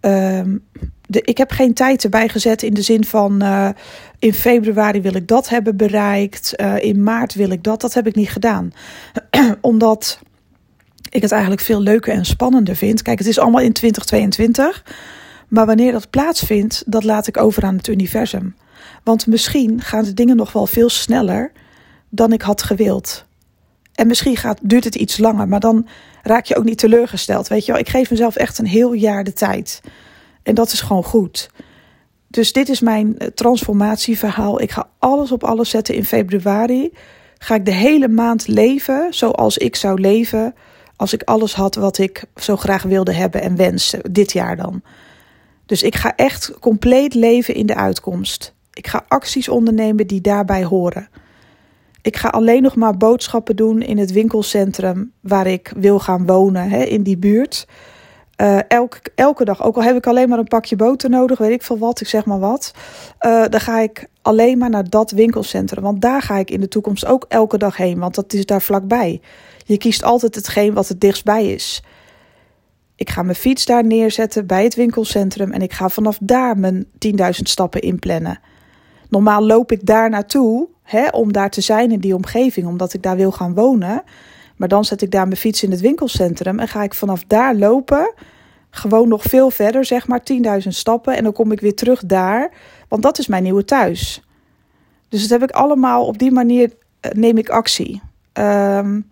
Um, 0.00 0.64
de, 1.06 1.22
ik 1.22 1.38
heb 1.38 1.50
geen 1.50 1.74
tijd 1.74 2.04
erbij 2.04 2.28
gezet 2.28 2.62
in 2.62 2.74
de 2.74 2.82
zin 2.82 3.04
van 3.04 3.42
uh, 3.42 3.68
in 4.18 4.34
februari 4.34 5.00
wil 5.00 5.14
ik 5.14 5.28
dat 5.28 5.48
hebben 5.48 5.76
bereikt, 5.76 6.52
uh, 6.56 6.74
in 6.78 7.02
maart 7.02 7.34
wil 7.34 7.50
ik 7.50 7.62
dat. 7.62 7.80
Dat 7.80 7.94
heb 7.94 8.06
ik 8.06 8.14
niet 8.14 8.30
gedaan. 8.30 8.72
Omdat 9.60 10.20
ik 11.10 11.22
het 11.22 11.32
eigenlijk 11.32 11.62
veel 11.62 11.80
leuker 11.80 12.12
en 12.12 12.24
spannender 12.24 12.76
vind. 12.76 13.02
Kijk, 13.02 13.18
het 13.18 13.28
is 13.28 13.38
allemaal 13.38 13.60
in 13.60 13.72
2022. 13.72 14.84
Maar 15.48 15.66
wanneer 15.66 15.92
dat 15.92 16.10
plaatsvindt, 16.10 16.82
dat 16.86 17.04
laat 17.04 17.26
ik 17.26 17.36
over 17.36 17.62
aan 17.62 17.76
het 17.76 17.88
universum. 17.88 18.54
Want 19.04 19.26
misschien 19.26 19.80
gaan 19.80 20.04
de 20.04 20.14
dingen 20.14 20.36
nog 20.36 20.52
wel 20.52 20.66
veel 20.66 20.88
sneller 20.88 21.52
dan 22.08 22.32
ik 22.32 22.42
had 22.42 22.62
gewild. 22.62 23.24
En 24.00 24.06
misschien 24.06 24.36
gaat, 24.36 24.58
duurt 24.62 24.84
het 24.84 24.94
iets 24.94 25.18
langer, 25.18 25.48
maar 25.48 25.60
dan 25.60 25.86
raak 26.22 26.44
je 26.44 26.56
ook 26.56 26.64
niet 26.64 26.78
teleurgesteld. 26.78 27.48
Weet 27.48 27.64
je 27.66 27.72
wel, 27.72 27.80
ik 27.80 27.88
geef 27.88 28.10
mezelf 28.10 28.36
echt 28.36 28.58
een 28.58 28.66
heel 28.66 28.92
jaar 28.92 29.24
de 29.24 29.32
tijd. 29.32 29.80
En 30.42 30.54
dat 30.54 30.72
is 30.72 30.80
gewoon 30.80 31.04
goed. 31.04 31.50
Dus 32.28 32.52
dit 32.52 32.68
is 32.68 32.80
mijn 32.80 33.18
eh, 33.18 33.28
transformatieverhaal. 33.28 34.60
Ik 34.60 34.70
ga 34.70 34.88
alles 34.98 35.32
op 35.32 35.44
alles 35.44 35.70
zetten 35.70 35.94
in 35.94 36.04
februari. 36.04 36.92
Ga 37.38 37.54
ik 37.54 37.64
de 37.64 37.72
hele 37.72 38.08
maand 38.08 38.46
leven 38.46 39.06
zoals 39.14 39.58
ik 39.58 39.76
zou 39.76 40.00
leven 40.00 40.54
als 40.96 41.12
ik 41.12 41.22
alles 41.22 41.54
had 41.54 41.74
wat 41.74 41.98
ik 41.98 42.24
zo 42.36 42.56
graag 42.56 42.82
wilde 42.82 43.12
hebben 43.12 43.42
en 43.42 43.56
wenste, 43.56 44.04
dit 44.10 44.32
jaar 44.32 44.56
dan. 44.56 44.82
Dus 45.66 45.82
ik 45.82 45.94
ga 45.94 46.16
echt 46.16 46.52
compleet 46.60 47.14
leven 47.14 47.54
in 47.54 47.66
de 47.66 47.74
uitkomst. 47.74 48.54
Ik 48.72 48.86
ga 48.86 49.04
acties 49.08 49.48
ondernemen 49.48 50.06
die 50.06 50.20
daarbij 50.20 50.64
horen. 50.64 51.08
Ik 52.02 52.16
ga 52.16 52.28
alleen 52.28 52.62
nog 52.62 52.76
maar 52.76 52.96
boodschappen 52.96 53.56
doen 53.56 53.82
in 53.82 53.98
het 53.98 54.12
winkelcentrum 54.12 55.12
waar 55.20 55.46
ik 55.46 55.72
wil 55.76 55.98
gaan 55.98 56.26
wonen, 56.26 56.68
hè, 56.68 56.82
in 56.82 57.02
die 57.02 57.18
buurt. 57.18 57.66
Uh, 58.40 58.58
elke, 58.68 59.00
elke 59.14 59.44
dag, 59.44 59.62
ook 59.62 59.76
al 59.76 59.82
heb 59.82 59.96
ik 59.96 60.06
alleen 60.06 60.28
maar 60.28 60.38
een 60.38 60.44
pakje 60.44 60.76
boter 60.76 61.10
nodig, 61.10 61.38
weet 61.38 61.50
ik 61.50 61.62
veel 61.62 61.78
wat, 61.78 62.00
ik 62.00 62.08
zeg 62.08 62.24
maar 62.24 62.38
wat. 62.38 62.74
Uh, 63.20 63.44
dan 63.48 63.60
ga 63.60 63.80
ik 63.80 64.06
alleen 64.22 64.58
maar 64.58 64.70
naar 64.70 64.90
dat 64.90 65.10
winkelcentrum. 65.10 65.82
Want 65.82 66.00
daar 66.00 66.22
ga 66.22 66.36
ik 66.36 66.50
in 66.50 66.60
de 66.60 66.68
toekomst 66.68 67.06
ook 67.06 67.24
elke 67.28 67.58
dag 67.58 67.76
heen, 67.76 67.98
want 67.98 68.14
dat 68.14 68.32
is 68.32 68.46
daar 68.46 68.62
vlakbij. 68.62 69.20
Je 69.64 69.78
kiest 69.78 70.02
altijd 70.02 70.34
hetgeen 70.34 70.74
wat 70.74 70.88
het 70.88 71.00
dichtstbij 71.00 71.46
is. 71.46 71.82
Ik 72.96 73.10
ga 73.10 73.22
mijn 73.22 73.36
fiets 73.36 73.64
daar 73.64 73.84
neerzetten 73.84 74.46
bij 74.46 74.64
het 74.64 74.74
winkelcentrum 74.74 75.52
en 75.52 75.62
ik 75.62 75.72
ga 75.72 75.88
vanaf 75.88 76.18
daar 76.20 76.58
mijn 76.58 76.84
10.000 76.84 77.30
stappen 77.30 77.80
inplannen. 77.80 78.40
Normaal 79.10 79.42
loop 79.42 79.72
ik 79.72 79.86
daar 79.86 80.10
naartoe 80.10 80.68
hè, 80.82 81.08
om 81.08 81.32
daar 81.32 81.50
te 81.50 81.60
zijn 81.60 81.92
in 81.92 82.00
die 82.00 82.14
omgeving, 82.14 82.66
omdat 82.66 82.92
ik 82.92 83.02
daar 83.02 83.16
wil 83.16 83.32
gaan 83.32 83.54
wonen. 83.54 84.02
Maar 84.56 84.68
dan 84.68 84.84
zet 84.84 85.02
ik 85.02 85.10
daar 85.10 85.26
mijn 85.26 85.40
fiets 85.40 85.62
in 85.62 85.70
het 85.70 85.80
winkelcentrum 85.80 86.58
en 86.58 86.68
ga 86.68 86.82
ik 86.82 86.94
vanaf 86.94 87.24
daar 87.26 87.54
lopen. 87.54 88.12
Gewoon 88.70 89.08
nog 89.08 89.22
veel 89.22 89.50
verder, 89.50 89.84
zeg 89.84 90.06
maar 90.06 90.22
10.000 90.62 90.68
stappen. 90.68 91.16
En 91.16 91.24
dan 91.24 91.32
kom 91.32 91.52
ik 91.52 91.60
weer 91.60 91.74
terug 91.74 92.02
daar, 92.06 92.50
want 92.88 93.02
dat 93.02 93.18
is 93.18 93.26
mijn 93.26 93.42
nieuwe 93.42 93.64
thuis. 93.64 94.22
Dus 95.08 95.20
dat 95.20 95.40
heb 95.40 95.50
ik 95.50 95.56
allemaal 95.56 96.06
op 96.06 96.18
die 96.18 96.32
manier, 96.32 96.72
eh, 97.00 97.12
neem 97.12 97.38
ik 97.38 97.48
actie. 97.48 98.02
Um, 98.32 99.10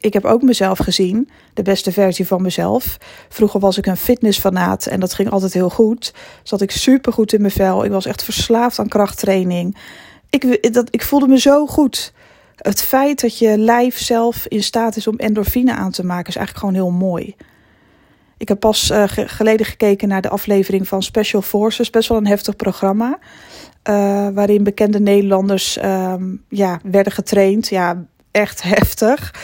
ik 0.00 0.12
heb 0.12 0.24
ook 0.24 0.42
mezelf 0.42 0.78
gezien, 0.78 1.28
de 1.54 1.62
beste 1.62 1.92
versie 1.92 2.26
van 2.26 2.42
mezelf. 2.42 2.96
Vroeger 3.28 3.60
was 3.60 3.78
ik 3.78 3.86
een 3.86 3.96
fitnessfanaat 3.96 4.86
en 4.86 5.00
dat 5.00 5.14
ging 5.14 5.30
altijd 5.30 5.52
heel 5.52 5.70
goed. 5.70 6.14
Zat 6.42 6.60
ik 6.60 6.70
super 6.70 7.12
goed 7.12 7.32
in 7.32 7.40
mijn 7.40 7.52
vel. 7.52 7.84
Ik 7.84 7.90
was 7.90 8.06
echt 8.06 8.24
verslaafd 8.24 8.78
aan 8.78 8.88
krachttraining. 8.88 9.76
Ik, 10.30 10.72
dat, 10.72 10.88
ik 10.90 11.02
voelde 11.02 11.28
me 11.28 11.38
zo 11.38 11.66
goed 11.66 12.12
het 12.62 12.82
feit 12.82 13.20
dat 13.20 13.38
je 13.38 13.58
lijf 13.58 13.98
zelf 13.98 14.46
in 14.46 14.62
staat 14.62 14.96
is 14.96 15.06
om 15.06 15.16
endorfine 15.16 15.74
aan 15.74 15.90
te 15.90 16.04
maken, 16.04 16.28
is 16.28 16.36
eigenlijk 16.36 16.66
gewoon 16.66 16.84
heel 16.84 17.06
mooi. 17.06 17.34
Ik 18.36 18.48
heb 18.48 18.60
pas 18.60 18.90
uh, 18.90 19.02
geleden 19.06 19.66
gekeken 19.66 20.08
naar 20.08 20.22
de 20.22 20.28
aflevering 20.28 20.88
van 20.88 21.02
Special 21.02 21.42
Forces, 21.42 21.90
best 21.90 22.08
wel 22.08 22.18
een 22.18 22.26
heftig 22.26 22.56
programma. 22.56 23.18
Uh, 23.88 24.28
waarin 24.34 24.64
bekende 24.64 25.00
Nederlanders 25.00 25.82
um, 25.82 26.44
ja, 26.48 26.80
werden 26.82 27.12
getraind. 27.12 27.68
Ja, 27.68 28.04
echt 28.30 28.62
heftig. 28.76 29.34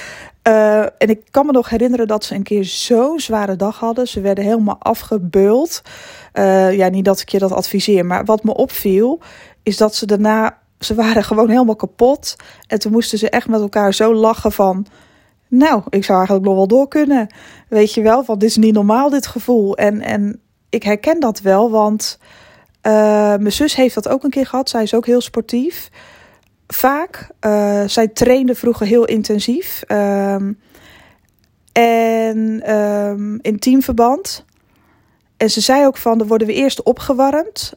Uh, 0.48 0.80
en 0.80 1.08
ik 1.08 1.20
kan 1.30 1.46
me 1.46 1.52
nog 1.52 1.68
herinneren 1.68 2.06
dat 2.06 2.24
ze 2.24 2.34
een 2.34 2.42
keer 2.42 2.64
zo'n 2.64 3.20
zware 3.20 3.56
dag 3.56 3.78
hadden. 3.78 4.08
Ze 4.08 4.20
werden 4.20 4.44
helemaal 4.44 4.76
afgebeuld. 4.78 5.82
ja, 6.72 6.88
niet 6.88 7.04
dat 7.04 7.20
ik 7.20 7.28
je 7.28 7.38
dat 7.38 7.52
adviseer, 7.52 8.06
maar 8.06 8.24
wat 8.24 8.44
me 8.44 8.54
opviel, 8.54 9.20
is 9.62 9.76
dat 9.76 9.94
ze 9.94 10.06
daarna 10.06 10.58
ze 10.78 10.94
waren 10.94 11.24
gewoon 11.30 11.48
helemaal 11.48 11.76
kapot. 11.76 12.36
En 12.66 12.78
toen 12.78 12.92
moesten 12.92 13.18
ze 13.18 13.30
echt 13.30 13.48
met 13.48 13.60
elkaar 13.60 13.94
zo 13.94 14.14
lachen 14.14 14.52
van... 14.52 14.86
Nou, 15.48 15.82
ik 15.88 16.04
zou 16.04 16.18
eigenlijk 16.18 16.46
nog 16.46 16.56
wel 16.56 16.66
door 16.66 16.88
kunnen. 16.88 17.34
Weet 17.68 17.94
je 17.94 18.02
wel, 18.02 18.24
want 18.24 18.40
dit 18.40 18.48
is 18.48 18.56
niet 18.56 18.74
normaal, 18.74 19.10
dit 19.10 19.26
gevoel. 19.26 19.76
En, 19.76 20.00
en 20.00 20.40
ik 20.68 20.82
herken 20.82 21.20
dat 21.20 21.40
wel, 21.40 21.70
want 21.70 22.18
uh, 22.82 22.92
mijn 23.36 23.52
zus 23.52 23.74
heeft 23.74 23.94
dat 23.94 24.08
ook 24.08 24.24
een 24.24 24.30
keer 24.30 24.46
gehad. 24.46 24.68
Zij 24.68 24.82
is 24.82 24.94
ook 24.94 25.06
heel 25.06 25.20
sportief. 25.20 25.90
Vaak. 26.68 27.28
Uh, 27.46 27.82
zij 27.86 28.08
trainde 28.08 28.54
vroeger 28.54 28.86
heel 28.86 29.04
intensief. 29.04 29.82
Um, 29.88 30.58
en 31.72 32.72
um, 32.76 33.38
in 33.42 33.58
teamverband. 33.58 34.44
En 35.36 35.50
ze 35.50 35.60
zei 35.60 35.86
ook 35.86 35.96
van, 35.96 36.18
dan 36.18 36.26
worden 36.26 36.46
we 36.46 36.54
eerst 36.54 36.82
opgewarmd. 36.82 37.72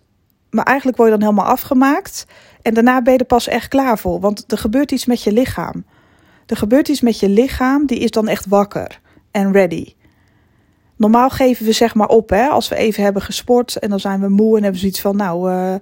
Maar 0.50 0.65
eigenlijk 0.65 0.98
word 0.98 1.10
je 1.12 1.17
dan 1.17 1.27
helemaal 1.27 1.51
afgemaakt. 1.51 2.25
En 2.62 2.74
daarna 2.74 3.01
ben 3.01 3.13
je 3.13 3.19
er 3.19 3.25
pas 3.25 3.48
echt 3.48 3.67
klaar 3.67 3.98
voor. 3.98 4.19
Want 4.19 4.51
er 4.51 4.57
gebeurt 4.57 4.91
iets 4.91 5.05
met 5.05 5.24
je 5.24 5.31
lichaam. 5.31 5.86
Er 6.45 6.57
gebeurt 6.57 6.88
iets 6.88 7.01
met 7.01 7.19
je 7.19 7.29
lichaam, 7.29 7.86
die 7.86 8.00
is 8.00 8.12
dan 8.12 8.27
echt 8.27 8.45
wakker 8.48 9.00
en 9.31 9.51
ready. 9.51 9.93
Normaal 10.95 11.29
geven 11.29 11.65
we 11.65 11.71
zeg 11.71 11.95
maar 11.95 12.07
op, 12.07 12.29
hè, 12.29 12.48
als 12.48 12.67
we 12.67 12.75
even 12.75 13.03
hebben 13.03 13.21
gesport 13.21 13.75
en 13.75 13.89
dan 13.89 14.00
zijn 14.00 14.21
we 14.21 14.29
moe 14.29 14.57
en 14.57 14.63
hebben 14.63 14.71
we 14.71 14.77
zoiets 14.77 15.01
van, 15.01 15.15
nou, 15.15 15.51
uh, 15.51 15.75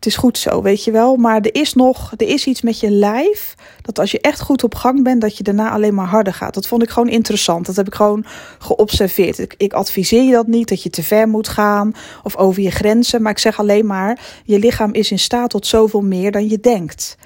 het 0.00 0.08
is 0.08 0.16
goed 0.16 0.38
zo, 0.38 0.62
weet 0.62 0.84
je 0.84 0.90
wel. 0.90 1.16
Maar 1.16 1.40
er 1.40 1.54
is 1.54 1.74
nog, 1.74 2.12
er 2.16 2.28
is 2.28 2.46
iets 2.46 2.62
met 2.62 2.80
je 2.80 2.90
lijf. 2.90 3.54
Dat 3.82 3.98
als 3.98 4.10
je 4.10 4.20
echt 4.20 4.40
goed 4.40 4.64
op 4.64 4.74
gang 4.74 5.02
bent, 5.02 5.20
dat 5.20 5.36
je 5.36 5.42
daarna 5.42 5.70
alleen 5.70 5.94
maar 5.94 6.06
harder 6.06 6.34
gaat. 6.34 6.54
Dat 6.54 6.66
vond 6.66 6.82
ik 6.82 6.90
gewoon 6.90 7.08
interessant. 7.08 7.66
Dat 7.66 7.76
heb 7.76 7.86
ik 7.86 7.94
gewoon 7.94 8.24
geobserveerd. 8.58 9.54
Ik, 9.56 9.72
adviseer 9.72 10.22
je 10.22 10.32
dat 10.32 10.46
niet, 10.46 10.68
dat 10.68 10.82
je 10.82 10.90
te 10.90 11.02
ver 11.02 11.28
moet 11.28 11.48
gaan 11.48 11.92
of 12.22 12.36
over 12.36 12.62
je 12.62 12.70
grenzen. 12.70 13.22
Maar 13.22 13.32
ik 13.32 13.38
zeg 13.38 13.58
alleen 13.58 13.86
maar, 13.86 14.20
je 14.44 14.58
lichaam 14.58 14.92
is 14.92 15.10
in 15.10 15.18
staat 15.18 15.50
tot 15.50 15.66
zoveel 15.66 16.02
meer 16.02 16.32
dan 16.32 16.48
je 16.48 16.60
denkt. 16.60 17.16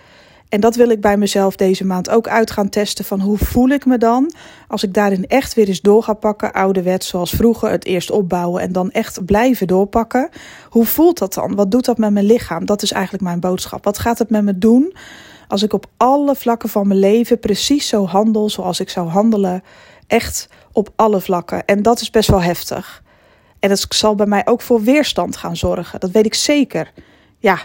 En 0.48 0.60
dat 0.60 0.76
wil 0.76 0.88
ik 0.88 1.00
bij 1.00 1.16
mezelf 1.16 1.56
deze 1.56 1.84
maand 1.84 2.10
ook 2.10 2.28
uit 2.28 2.50
gaan 2.50 2.68
testen. 2.68 3.04
Van 3.04 3.20
hoe 3.20 3.38
voel 3.38 3.68
ik 3.68 3.86
me 3.86 3.98
dan 3.98 4.32
als 4.68 4.82
ik 4.82 4.94
daarin 4.94 5.26
echt 5.26 5.54
weer 5.54 5.68
eens 5.68 5.80
door 5.80 6.02
ga 6.02 6.12
pakken. 6.12 6.52
Ouderwets 6.52 7.08
zoals 7.08 7.30
vroeger. 7.30 7.70
Het 7.70 7.84
eerst 7.84 8.10
opbouwen 8.10 8.62
en 8.62 8.72
dan 8.72 8.90
echt 8.90 9.24
blijven 9.24 9.66
doorpakken. 9.66 10.28
Hoe 10.68 10.84
voelt 10.84 11.18
dat 11.18 11.34
dan? 11.34 11.54
Wat 11.54 11.70
doet 11.70 11.84
dat 11.84 11.98
met 11.98 12.12
mijn 12.12 12.26
lichaam? 12.26 12.64
Dat 12.64 12.82
is 12.82 12.92
eigenlijk 12.92 13.24
mijn 13.24 13.40
boodschap. 13.40 13.84
Wat 13.84 13.98
gaat 13.98 14.18
het 14.18 14.30
met 14.30 14.42
me 14.42 14.58
doen 14.58 14.96
als 15.48 15.62
ik 15.62 15.72
op 15.72 15.86
alle 15.96 16.34
vlakken 16.34 16.68
van 16.68 16.88
mijn 16.88 17.00
leven 17.00 17.38
precies 17.38 17.88
zo 17.88 18.06
handel 18.06 18.50
zoals 18.50 18.80
ik 18.80 18.88
zou 18.88 19.08
handelen? 19.08 19.62
Echt 20.06 20.48
op 20.72 20.88
alle 20.96 21.20
vlakken. 21.20 21.64
En 21.64 21.82
dat 21.82 22.00
is 22.00 22.10
best 22.10 22.30
wel 22.30 22.42
heftig. 22.42 23.02
En 23.58 23.68
dat 23.68 23.86
zal 23.88 24.14
bij 24.14 24.26
mij 24.26 24.46
ook 24.46 24.60
voor 24.60 24.82
weerstand 24.82 25.36
gaan 25.36 25.56
zorgen. 25.56 26.00
Dat 26.00 26.10
weet 26.10 26.26
ik 26.26 26.34
zeker. 26.34 26.92
Ja, 27.38 27.58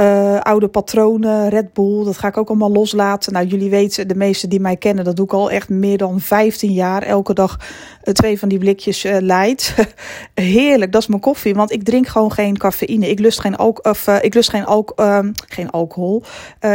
uh, 0.00 0.40
oude 0.40 0.68
patronen, 0.68 1.48
Red 1.48 1.72
Bull, 1.72 2.04
dat 2.04 2.18
ga 2.18 2.28
ik 2.28 2.36
ook 2.36 2.48
allemaal 2.48 2.72
loslaten. 2.72 3.32
Nou, 3.32 3.46
jullie 3.46 3.70
weten, 3.70 4.08
de 4.08 4.14
meesten 4.14 4.48
die 4.48 4.60
mij 4.60 4.76
kennen, 4.76 5.04
dat 5.04 5.16
doe 5.16 5.24
ik 5.24 5.32
al 5.32 5.50
echt 5.50 5.68
meer 5.68 5.98
dan 5.98 6.20
15 6.20 6.72
jaar. 6.72 7.02
Elke 7.02 7.34
dag 7.34 7.58
uh, 8.04 8.14
twee 8.14 8.38
van 8.38 8.48
die 8.48 8.58
blikjes 8.58 9.04
uh, 9.04 9.16
light. 9.20 9.74
Heerlijk, 10.34 10.92
dat 10.92 11.02
is 11.02 11.08
mijn 11.08 11.20
koffie, 11.20 11.54
want 11.54 11.72
ik 11.72 11.82
drink 11.82 12.06
gewoon 12.06 12.32
geen 12.32 12.58
cafeïne. 12.58 13.08
Ik 13.08 13.18
lust 13.18 13.40
geen, 13.40 13.56
alk 13.56 13.86
of, 13.86 14.06
ik 14.06 14.34
lust 14.34 14.50
geen, 14.50 14.64
alk 14.64 14.92
ehm, 14.96 15.32
geen 15.46 15.70
alcohol. 15.70 16.22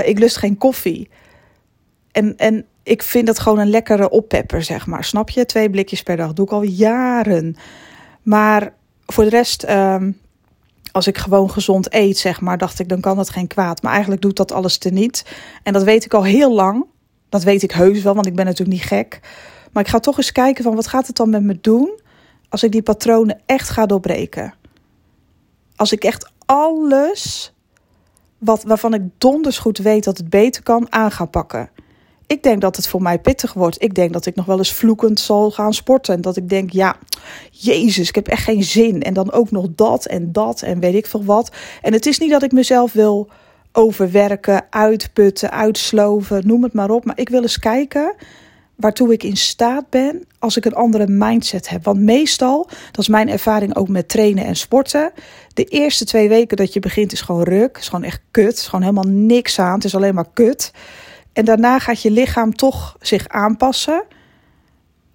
ik 0.03 0.19
lust 0.19 0.37
geen 0.37 0.57
koffie. 0.57 1.09
En, 2.11 2.37
en 2.37 2.65
ik 2.83 3.03
vind 3.03 3.25
dat 3.27 3.39
gewoon 3.39 3.59
een 3.59 3.69
lekkere 3.69 4.09
oppepper, 4.09 4.63
zeg 4.63 4.87
maar. 4.87 5.03
Snap 5.03 5.29
je? 5.29 5.45
Twee 5.45 5.69
blikjes 5.69 6.03
per 6.03 6.17
dag 6.17 6.33
doe 6.33 6.45
ik 6.45 6.51
al 6.51 6.63
jaren. 6.63 7.55
Maar 8.21 8.73
voor 9.05 9.23
de 9.23 9.29
rest... 9.29 9.65
Als 10.93 11.07
ik 11.07 11.17
gewoon 11.17 11.51
gezond 11.51 11.93
eet, 11.93 12.17
zeg 12.17 12.41
maar, 12.41 12.57
dacht 12.57 12.79
ik, 12.79 12.89
dan 12.89 13.01
kan 13.01 13.15
dat 13.15 13.29
geen 13.29 13.47
kwaad. 13.47 13.81
Maar 13.81 13.91
eigenlijk 13.91 14.21
doet 14.21 14.38
dat 14.38 14.51
alles 14.51 14.77
te 14.77 14.89
niet. 14.89 15.25
En 15.63 15.73
dat 15.73 15.83
weet 15.83 16.05
ik 16.05 16.13
al 16.13 16.23
heel 16.23 16.53
lang. 16.53 16.85
Dat 17.29 17.43
weet 17.43 17.63
ik 17.63 17.71
heus 17.71 18.01
wel, 18.01 18.13
want 18.13 18.25
ik 18.25 18.35
ben 18.35 18.45
natuurlijk 18.45 18.77
niet 18.77 18.88
gek. 18.88 19.19
Maar 19.71 19.83
ik 19.83 19.89
ga 19.89 20.00
toch 20.00 20.17
eens 20.17 20.31
kijken 20.31 20.63
van 20.63 20.75
wat 20.75 20.88
gaat 20.88 21.07
het 21.07 21.15
dan 21.15 21.29
met 21.29 21.43
me 21.43 21.57
doen 21.62 22.00
als 22.50 22.63
ik 22.63 22.71
die 22.71 22.83
patronen 22.83 23.41
echt 23.45 23.69
ga 23.69 23.85
doorbreken. 23.85 24.53
Als 25.75 25.91
ik 25.91 26.03
echt 26.03 26.31
alles 26.45 27.53
wat, 28.38 28.63
waarvan 28.63 28.93
ik 28.93 29.01
donders 29.17 29.57
goed 29.57 29.77
weet 29.77 30.03
dat 30.03 30.17
het 30.17 30.29
beter 30.29 30.63
kan, 30.63 30.91
aan 30.91 31.12
ga 31.12 31.25
pakken. 31.25 31.69
Ik 32.27 32.43
denk 32.43 32.61
dat 32.61 32.75
het 32.75 32.87
voor 32.87 33.01
mij 33.01 33.19
pittig 33.19 33.53
wordt. 33.53 33.83
Ik 33.83 33.95
denk 33.95 34.13
dat 34.13 34.25
ik 34.25 34.35
nog 34.35 34.45
wel 34.45 34.57
eens 34.57 34.73
vloekend 34.73 35.19
zal 35.19 35.51
gaan 35.51 35.73
sporten. 35.73 36.13
En 36.13 36.21
dat 36.21 36.37
ik 36.37 36.49
denk, 36.49 36.71
ja, 36.71 36.95
Jezus, 37.51 38.09
ik 38.09 38.15
heb 38.15 38.27
echt 38.27 38.43
geen 38.43 38.63
zin. 38.63 39.01
En 39.01 39.13
dan 39.13 39.31
ook 39.31 39.51
nog 39.51 39.67
dat 39.75 40.05
en 40.05 40.31
dat 40.31 40.61
en 40.61 40.79
weet 40.79 40.95
ik 40.95 41.05
veel 41.05 41.23
wat. 41.23 41.51
En 41.81 41.93
het 41.93 42.05
is 42.05 42.19
niet 42.19 42.31
dat 42.31 42.43
ik 42.43 42.51
mezelf 42.51 42.93
wil 42.93 43.29
overwerken, 43.71 44.65
uitputten, 44.69 45.51
uitsloven, 45.51 46.47
noem 46.47 46.63
het 46.63 46.73
maar 46.73 46.89
op. 46.89 47.05
Maar 47.05 47.19
ik 47.19 47.29
wil 47.29 47.41
eens 47.41 47.59
kijken 47.59 48.15
waartoe 48.75 49.13
ik 49.13 49.23
in 49.23 49.37
staat 49.37 49.89
ben 49.89 50.23
als 50.39 50.57
ik 50.57 50.65
een 50.65 50.75
andere 50.75 51.07
mindset 51.07 51.69
heb. 51.69 51.83
Want 51.83 51.99
meestal, 51.99 52.69
dat 52.91 53.01
is 53.01 53.07
mijn 53.07 53.29
ervaring 53.29 53.75
ook 53.75 53.87
met 53.87 54.09
trainen 54.09 54.45
en 54.45 54.55
sporten. 54.55 55.11
De 55.53 55.63
eerste 55.63 56.05
twee 56.05 56.29
weken 56.29 56.57
dat 56.57 56.73
je 56.73 56.79
begint 56.79 57.11
is 57.11 57.21
gewoon 57.21 57.43
ruk. 57.43 57.77
Is 57.77 57.89
gewoon 57.89 58.05
echt 58.05 58.21
kut. 58.31 58.53
Is 58.53 58.65
gewoon 58.65 58.81
helemaal 58.81 59.11
niks 59.13 59.59
aan. 59.59 59.73
Het 59.73 59.83
is 59.83 59.95
alleen 59.95 60.15
maar 60.15 60.29
kut. 60.33 60.71
En 61.33 61.45
daarna 61.45 61.79
gaat 61.79 62.01
je 62.01 62.11
lichaam 62.11 62.55
toch 62.55 62.95
zich 62.99 63.27
aanpassen. 63.27 64.03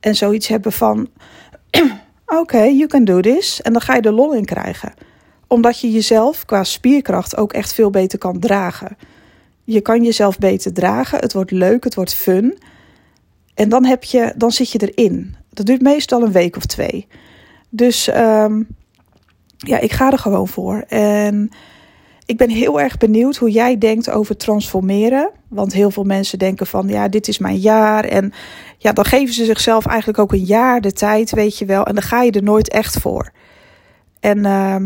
En 0.00 0.14
zoiets 0.14 0.48
hebben 0.48 0.72
van: 0.72 1.08
oké, 2.40 2.62
you 2.62 2.86
can 2.86 3.04
do 3.04 3.20
this. 3.20 3.62
En 3.62 3.72
dan 3.72 3.82
ga 3.82 3.94
je 3.94 4.02
de 4.02 4.12
lol 4.12 4.34
in 4.34 4.44
krijgen. 4.44 4.94
Omdat 5.46 5.80
je 5.80 5.90
jezelf 5.90 6.44
qua 6.44 6.64
spierkracht 6.64 7.36
ook 7.36 7.52
echt 7.52 7.72
veel 7.72 7.90
beter 7.90 8.18
kan 8.18 8.38
dragen. 8.38 8.96
Je 9.64 9.80
kan 9.80 10.04
jezelf 10.04 10.38
beter 10.38 10.72
dragen. 10.72 11.18
Het 11.18 11.32
wordt 11.32 11.50
leuk, 11.50 11.84
het 11.84 11.94
wordt 11.94 12.14
fun. 12.14 12.58
En 13.54 13.68
dan, 13.68 13.84
heb 13.84 14.04
je, 14.04 14.32
dan 14.36 14.52
zit 14.52 14.72
je 14.72 14.92
erin. 14.92 15.36
Dat 15.50 15.66
duurt 15.66 15.82
meestal 15.82 16.22
een 16.22 16.32
week 16.32 16.56
of 16.56 16.66
twee. 16.66 17.06
Dus 17.68 18.08
um, 18.08 18.66
ja, 19.56 19.78
ik 19.78 19.92
ga 19.92 20.12
er 20.12 20.18
gewoon 20.18 20.48
voor. 20.48 20.84
En 20.88 21.50
ik 22.28 22.36
ben 22.36 22.50
heel 22.50 22.80
erg 22.80 22.96
benieuwd 22.96 23.36
hoe 23.36 23.50
jij 23.50 23.78
denkt 23.78 24.10
over 24.10 24.36
transformeren. 24.36 25.30
Want 25.48 25.72
heel 25.72 25.90
veel 25.90 26.04
mensen 26.04 26.38
denken 26.38 26.66
van 26.66 26.88
ja, 26.88 27.08
dit 27.08 27.28
is 27.28 27.38
mijn 27.38 27.58
jaar. 27.58 28.04
En 28.04 28.32
ja, 28.78 28.92
dan 28.92 29.04
geven 29.04 29.34
ze 29.34 29.44
zichzelf 29.44 29.86
eigenlijk 29.86 30.18
ook 30.18 30.32
een 30.32 30.44
jaar 30.44 30.80
de 30.80 30.92
tijd, 30.92 31.30
weet 31.30 31.58
je 31.58 31.64
wel. 31.64 31.84
En 31.84 31.94
dan 31.94 32.02
ga 32.02 32.22
je 32.22 32.30
er 32.30 32.42
nooit 32.42 32.70
echt 32.70 32.98
voor. 32.98 33.32
En 34.20 34.38
uh, 34.38 34.76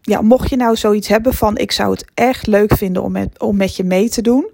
ja, 0.00 0.20
mocht 0.20 0.50
je 0.50 0.56
nou 0.56 0.76
zoiets 0.76 1.08
hebben 1.08 1.34
van 1.34 1.56
ik 1.56 1.72
zou 1.72 1.90
het 1.90 2.04
echt 2.14 2.46
leuk 2.46 2.76
vinden 2.76 3.02
om 3.02 3.12
met, 3.12 3.40
om 3.40 3.56
met 3.56 3.76
je 3.76 3.84
mee 3.84 4.08
te 4.08 4.22
doen. 4.22 4.50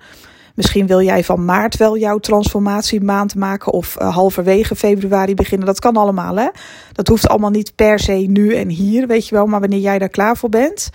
Misschien 0.54 0.86
wil 0.86 1.02
jij 1.02 1.24
van 1.24 1.44
maart 1.44 1.76
wel 1.76 1.98
jouw 1.98 2.18
transformatiemaand 2.18 3.34
maken 3.34 3.72
of 3.72 3.96
uh, 4.00 4.14
halverwege 4.14 4.76
februari 4.76 5.34
beginnen. 5.34 5.66
Dat 5.66 5.78
kan 5.78 5.96
allemaal, 5.96 6.36
hè? 6.36 6.48
Dat 6.92 7.08
hoeft 7.08 7.28
allemaal 7.28 7.50
niet 7.50 7.74
per 7.74 7.98
se 7.98 8.12
nu 8.12 8.54
en 8.54 8.68
hier, 8.68 9.06
weet 9.06 9.28
je 9.28 9.34
wel. 9.34 9.46
Maar 9.46 9.60
wanneer 9.60 9.80
jij 9.80 9.98
daar 9.98 10.08
klaar 10.08 10.36
voor 10.36 10.48
bent. 10.48 10.90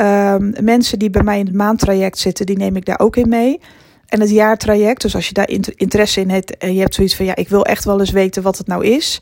Um, 0.00 0.52
mensen 0.60 0.98
die 0.98 1.10
bij 1.10 1.22
mij 1.22 1.38
in 1.38 1.46
het 1.46 1.54
maandtraject 1.54 2.18
zitten, 2.18 2.46
die 2.46 2.56
neem 2.56 2.76
ik 2.76 2.84
daar 2.84 2.98
ook 2.98 3.16
in 3.16 3.28
mee. 3.28 3.60
En 4.06 4.20
het 4.20 4.30
jaartraject, 4.30 5.02
dus 5.02 5.14
als 5.14 5.28
je 5.28 5.34
daar 5.34 5.50
interesse 5.76 6.20
in 6.20 6.30
hebt 6.30 6.56
en 6.56 6.74
je 6.74 6.80
hebt 6.80 6.94
zoiets 6.94 7.16
van 7.16 7.26
ja, 7.26 7.36
ik 7.36 7.48
wil 7.48 7.64
echt 7.64 7.84
wel 7.84 8.00
eens 8.00 8.10
weten 8.10 8.42
wat 8.42 8.58
het 8.58 8.66
nou 8.66 8.86
is. 8.86 9.20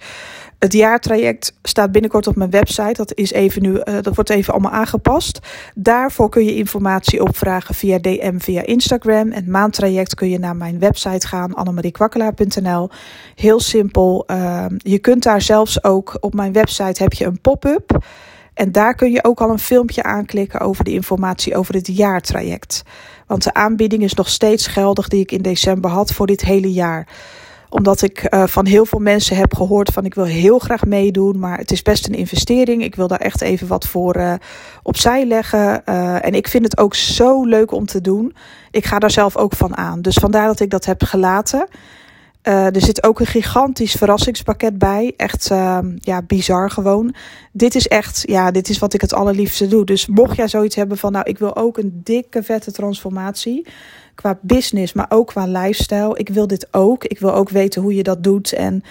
Het 0.58 0.72
jaartraject 0.72 1.54
staat 1.62 1.92
binnenkort 1.92 2.26
op 2.26 2.36
mijn 2.36 2.50
website. 2.50 2.92
Dat, 2.92 3.14
is 3.14 3.32
even 3.32 3.62
nu, 3.62 3.70
uh, 3.70 3.82
dat 3.84 4.14
wordt 4.14 4.30
even 4.30 4.52
allemaal 4.52 4.72
aangepast. 4.72 5.38
Daarvoor 5.74 6.28
kun 6.28 6.44
je 6.44 6.54
informatie 6.54 7.22
opvragen 7.22 7.74
via 7.74 7.98
DM, 7.98 8.38
via 8.38 8.62
Instagram. 8.62 9.30
En 9.30 9.32
het 9.32 9.46
maandtraject 9.46 10.14
kun 10.14 10.28
je 10.28 10.38
naar 10.38 10.56
mijn 10.56 10.78
website 10.78 11.26
gaan, 11.26 11.54
annemariekwakkelaar.nl. 11.54 12.90
Heel 13.34 13.60
simpel. 13.60 14.24
Uh, 14.26 14.64
je 14.76 14.98
kunt 14.98 15.22
daar 15.22 15.42
zelfs 15.42 15.84
ook, 15.84 16.16
op 16.20 16.34
mijn 16.34 16.52
website 16.52 17.02
heb 17.02 17.12
je 17.12 17.24
een 17.24 17.40
pop-up. 17.40 18.04
En 18.54 18.72
daar 18.72 18.94
kun 18.94 19.12
je 19.12 19.24
ook 19.24 19.40
al 19.40 19.50
een 19.50 19.58
filmpje 19.58 20.02
aanklikken 20.02 20.60
over 20.60 20.84
de 20.84 20.92
informatie 20.92 21.56
over 21.56 21.74
het 21.74 21.96
jaartraject. 21.96 22.82
Want 23.26 23.42
de 23.42 23.54
aanbieding 23.54 24.02
is 24.02 24.14
nog 24.14 24.28
steeds 24.28 24.66
geldig 24.66 25.08
die 25.08 25.20
ik 25.20 25.32
in 25.32 25.42
december 25.42 25.90
had 25.90 26.12
voor 26.12 26.26
dit 26.26 26.40
hele 26.40 26.72
jaar 26.72 27.08
omdat 27.74 28.02
ik 28.02 28.34
uh, 28.34 28.46
van 28.46 28.66
heel 28.66 28.86
veel 28.86 28.98
mensen 28.98 29.36
heb 29.36 29.54
gehoord 29.54 29.90
van 29.90 30.04
ik 30.04 30.14
wil 30.14 30.24
heel 30.24 30.58
graag 30.58 30.84
meedoen, 30.84 31.38
maar 31.38 31.58
het 31.58 31.70
is 31.70 31.82
best 31.82 32.06
een 32.06 32.14
investering. 32.14 32.84
Ik 32.84 32.94
wil 32.94 33.08
daar 33.08 33.18
echt 33.18 33.40
even 33.40 33.66
wat 33.66 33.86
voor 33.86 34.16
uh, 34.16 34.34
opzij 34.82 35.26
leggen. 35.26 35.82
Uh, 35.88 36.24
en 36.24 36.34
ik 36.34 36.48
vind 36.48 36.64
het 36.64 36.78
ook 36.78 36.94
zo 36.94 37.44
leuk 37.44 37.72
om 37.72 37.86
te 37.86 38.00
doen. 38.00 38.34
Ik 38.70 38.84
ga 38.84 38.98
daar 38.98 39.10
zelf 39.10 39.36
ook 39.36 39.54
van 39.54 39.76
aan. 39.76 40.02
Dus 40.02 40.14
vandaar 40.14 40.46
dat 40.46 40.60
ik 40.60 40.70
dat 40.70 40.84
heb 40.84 41.02
gelaten. 41.02 41.66
Uh, 42.48 42.74
er 42.74 42.80
zit 42.80 43.04
ook 43.04 43.20
een 43.20 43.26
gigantisch 43.26 43.92
verrassingspakket 43.92 44.78
bij. 44.78 45.14
Echt 45.16 45.50
uh, 45.50 45.78
ja, 45.98 46.22
bizar 46.22 46.70
gewoon. 46.70 47.14
Dit 47.52 47.74
is 47.74 47.88
echt, 47.88 48.22
ja, 48.26 48.50
dit 48.50 48.68
is 48.68 48.78
wat 48.78 48.94
ik 48.94 49.00
het 49.00 49.12
allerliefste 49.12 49.68
doe. 49.68 49.84
Dus 49.84 50.06
mocht 50.06 50.36
jij 50.36 50.48
zoiets 50.48 50.76
hebben 50.76 50.98
van, 50.98 51.12
nou, 51.12 51.24
ik 51.28 51.38
wil 51.38 51.56
ook 51.56 51.78
een 51.78 52.00
dikke, 52.04 52.42
vette 52.42 52.72
transformatie. 52.72 53.66
Qua 54.14 54.38
business, 54.42 54.92
maar 54.92 55.06
ook 55.08 55.26
qua 55.26 55.46
lifestyle. 55.46 56.18
Ik 56.18 56.28
wil 56.28 56.46
dit 56.46 56.68
ook. 56.70 57.04
Ik 57.04 57.18
wil 57.18 57.34
ook 57.34 57.50
weten 57.50 57.82
hoe 57.82 57.94
je 57.94 58.02
dat 58.02 58.22
doet. 58.22 58.52
En 58.52 58.82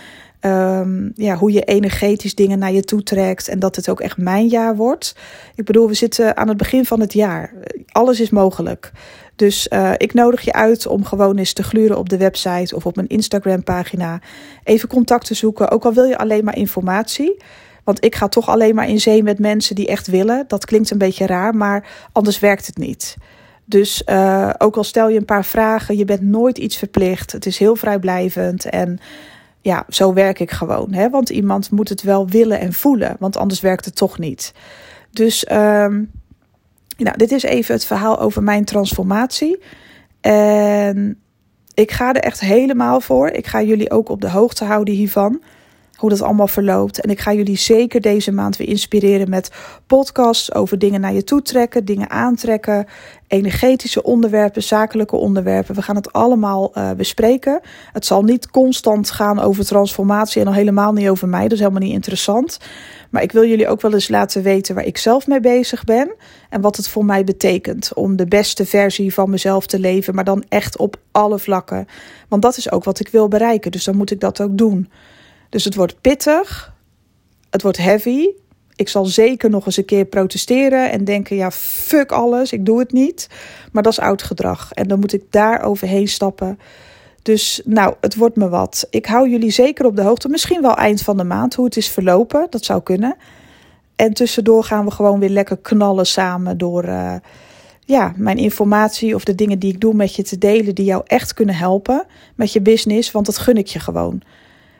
um, 0.41 1.11
ja, 1.15 1.35
hoe 1.35 1.51
je 1.51 1.63
energetisch 1.63 2.35
dingen 2.35 2.59
naar 2.59 2.71
je 2.71 2.83
toe 2.83 3.03
trekt. 3.03 3.47
En 3.47 3.59
dat 3.59 3.75
het 3.75 3.89
ook 3.89 4.01
echt 4.01 4.17
mijn 4.17 4.47
jaar 4.47 4.75
wordt. 4.75 5.15
Ik 5.55 5.65
bedoel, 5.65 5.87
we 5.87 5.93
zitten 5.93 6.37
aan 6.37 6.47
het 6.47 6.57
begin 6.57 6.85
van 6.85 6.99
het 6.99 7.13
jaar. 7.13 7.53
Alles 7.91 8.19
is 8.19 8.29
mogelijk. 8.29 8.91
Dus 9.35 9.67
uh, 9.73 9.91
ik 9.97 10.13
nodig 10.13 10.41
je 10.41 10.53
uit 10.53 10.87
om 10.87 11.05
gewoon 11.05 11.37
eens 11.37 11.53
te 11.53 11.63
gluren 11.63 11.97
op 11.97 12.09
de 12.09 12.17
website 12.17 12.75
of 12.75 12.85
op 12.85 12.95
mijn 12.95 13.07
Instagram 13.07 13.63
pagina. 13.63 14.21
Even 14.63 14.89
contact 14.89 15.25
te 15.25 15.33
zoeken. 15.33 15.71
Ook 15.71 15.85
al 15.85 15.93
wil 15.93 16.03
je 16.03 16.17
alleen 16.17 16.43
maar 16.43 16.57
informatie. 16.57 17.37
Want 17.83 18.05
ik 18.05 18.15
ga 18.15 18.27
toch 18.27 18.49
alleen 18.49 18.75
maar 18.75 18.89
in 18.89 18.99
zee 18.99 19.23
met 19.23 19.39
mensen 19.39 19.75
die 19.75 19.87
echt 19.87 20.07
willen. 20.07 20.43
Dat 20.47 20.65
klinkt 20.65 20.91
een 20.91 20.97
beetje 20.97 21.25
raar, 21.25 21.55
maar 21.55 21.87
anders 22.11 22.39
werkt 22.39 22.65
het 22.65 22.77
niet. 22.77 23.17
Dus 23.65 24.03
uh, 24.05 24.49
ook 24.57 24.77
al 24.77 24.83
stel 24.83 25.09
je 25.09 25.17
een 25.17 25.25
paar 25.25 25.45
vragen, 25.45 25.97
je 25.97 26.05
bent 26.05 26.21
nooit 26.21 26.57
iets 26.57 26.77
verplicht. 26.77 27.31
Het 27.31 27.45
is 27.45 27.57
heel 27.57 27.75
vrijblijvend 27.75 28.65
en 28.65 28.99
ja, 29.61 29.85
zo 29.89 30.13
werk 30.13 30.39
ik 30.39 30.51
gewoon. 30.51 30.93
Hè? 30.93 31.09
Want 31.09 31.29
iemand 31.29 31.71
moet 31.71 31.89
het 31.89 32.01
wel 32.01 32.27
willen 32.27 32.59
en 32.59 32.73
voelen, 32.73 33.15
want 33.19 33.37
anders 33.37 33.61
werkt 33.61 33.85
het 33.85 33.95
toch 33.95 34.19
niet. 34.19 34.53
Dus 35.11 35.51
um, 35.51 36.11
nou, 36.97 37.17
dit 37.17 37.31
is 37.31 37.43
even 37.43 37.73
het 37.73 37.85
verhaal 37.85 38.19
over 38.19 38.43
mijn 38.43 38.65
transformatie. 38.65 39.59
En 40.21 41.19
ik 41.73 41.91
ga 41.91 42.13
er 42.13 42.21
echt 42.21 42.39
helemaal 42.39 43.01
voor. 43.01 43.29
Ik 43.29 43.47
ga 43.47 43.61
jullie 43.61 43.91
ook 43.91 44.09
op 44.09 44.21
de 44.21 44.29
hoogte 44.29 44.65
houden 44.65 44.93
hiervan. 44.93 45.41
Hoe 45.97 46.09
dat 46.09 46.21
allemaal 46.21 46.47
verloopt. 46.47 47.01
En 47.01 47.09
ik 47.09 47.19
ga 47.19 47.33
jullie 47.33 47.57
zeker 47.57 48.01
deze 48.01 48.31
maand 48.31 48.57
weer 48.57 48.67
inspireren 48.67 49.29
met 49.29 49.51
podcasts 49.87 50.53
over 50.53 50.79
dingen 50.79 51.01
naar 51.01 51.13
je 51.13 51.23
toe 51.23 51.41
trekken, 51.41 51.85
dingen 51.85 52.09
aantrekken, 52.09 52.85
energetische 53.27 54.03
onderwerpen, 54.03 54.63
zakelijke 54.63 55.15
onderwerpen. 55.15 55.75
We 55.75 55.81
gaan 55.81 55.95
het 55.95 56.13
allemaal 56.13 56.71
uh, 56.77 56.91
bespreken. 56.91 57.61
Het 57.91 58.05
zal 58.05 58.23
niet 58.23 58.49
constant 58.49 59.11
gaan 59.11 59.39
over 59.39 59.65
transformatie 59.65 60.41
en 60.41 60.47
al 60.47 60.53
helemaal 60.53 60.93
niet 60.93 61.09
over 61.09 61.27
mij. 61.27 61.43
Dat 61.43 61.51
is 61.51 61.59
helemaal 61.59 61.81
niet 61.81 61.93
interessant. 61.93 62.57
Maar 63.09 63.21
ik 63.21 63.31
wil 63.31 63.45
jullie 63.45 63.67
ook 63.67 63.81
wel 63.81 63.93
eens 63.93 64.09
laten 64.09 64.43
weten 64.43 64.75
waar 64.75 64.85
ik 64.85 64.97
zelf 64.97 65.27
mee 65.27 65.39
bezig 65.39 65.83
ben 65.83 66.15
en 66.49 66.61
wat 66.61 66.77
het 66.77 66.87
voor 66.87 67.05
mij 67.05 67.23
betekent 67.23 67.93
om 67.93 68.15
de 68.15 68.27
beste 68.27 68.65
versie 68.65 69.13
van 69.13 69.29
mezelf 69.29 69.65
te 69.65 69.79
leven, 69.79 70.15
maar 70.15 70.23
dan 70.23 70.43
echt 70.49 70.77
op 70.77 70.95
alle 71.11 71.39
vlakken. 71.39 71.87
Want 72.27 72.41
dat 72.41 72.57
is 72.57 72.71
ook 72.71 72.83
wat 72.83 72.99
ik 72.99 73.07
wil 73.07 73.27
bereiken, 73.27 73.71
dus 73.71 73.83
dan 73.83 73.95
moet 73.95 74.11
ik 74.11 74.19
dat 74.19 74.41
ook 74.41 74.57
doen. 74.57 74.89
Dus 75.53 75.63
het 75.63 75.75
wordt 75.75 76.01
pittig, 76.01 76.73
het 77.49 77.61
wordt 77.61 77.77
heavy. 77.77 78.27
Ik 78.75 78.89
zal 78.89 79.05
zeker 79.05 79.49
nog 79.49 79.65
eens 79.65 79.77
een 79.77 79.85
keer 79.85 80.05
protesteren 80.05 80.91
en 80.91 81.03
denken: 81.03 81.35
ja, 81.35 81.51
fuck 81.51 82.11
alles, 82.11 82.51
ik 82.51 82.65
doe 82.65 82.79
het 82.79 82.91
niet. 82.91 83.27
Maar 83.71 83.83
dat 83.83 83.91
is 83.91 83.99
oud 83.99 84.23
gedrag 84.23 84.71
en 84.71 84.87
dan 84.87 84.99
moet 84.99 85.13
ik 85.13 85.23
daar 85.29 85.63
overheen 85.63 86.07
stappen. 86.07 86.59
Dus 87.21 87.61
nou, 87.65 87.95
het 88.01 88.15
wordt 88.15 88.35
me 88.35 88.49
wat. 88.49 88.87
Ik 88.89 89.05
hou 89.05 89.29
jullie 89.29 89.51
zeker 89.51 89.85
op 89.85 89.95
de 89.95 90.01
hoogte. 90.01 90.29
Misschien 90.29 90.61
wel 90.61 90.75
eind 90.75 91.01
van 91.01 91.17
de 91.17 91.23
maand 91.23 91.53
hoe 91.53 91.65
het 91.65 91.77
is 91.77 91.89
verlopen. 91.89 92.47
Dat 92.49 92.65
zou 92.65 92.81
kunnen. 92.81 93.15
En 93.95 94.13
tussendoor 94.13 94.63
gaan 94.63 94.85
we 94.85 94.91
gewoon 94.91 95.19
weer 95.19 95.29
lekker 95.29 95.57
knallen 95.57 96.05
samen 96.05 96.57
door 96.57 96.85
uh, 96.85 97.15
ja, 97.79 98.13
mijn 98.15 98.37
informatie 98.37 99.15
of 99.15 99.23
de 99.23 99.35
dingen 99.35 99.59
die 99.59 99.73
ik 99.73 99.79
doe 99.79 99.93
met 99.93 100.15
je 100.15 100.23
te 100.23 100.37
delen 100.37 100.75
die 100.75 100.85
jou 100.85 101.01
echt 101.05 101.33
kunnen 101.33 101.55
helpen 101.55 102.05
met 102.35 102.53
je 102.53 102.61
business. 102.61 103.11
Want 103.11 103.25
dat 103.25 103.37
gun 103.37 103.57
ik 103.57 103.67
je 103.67 103.79
gewoon. 103.79 104.21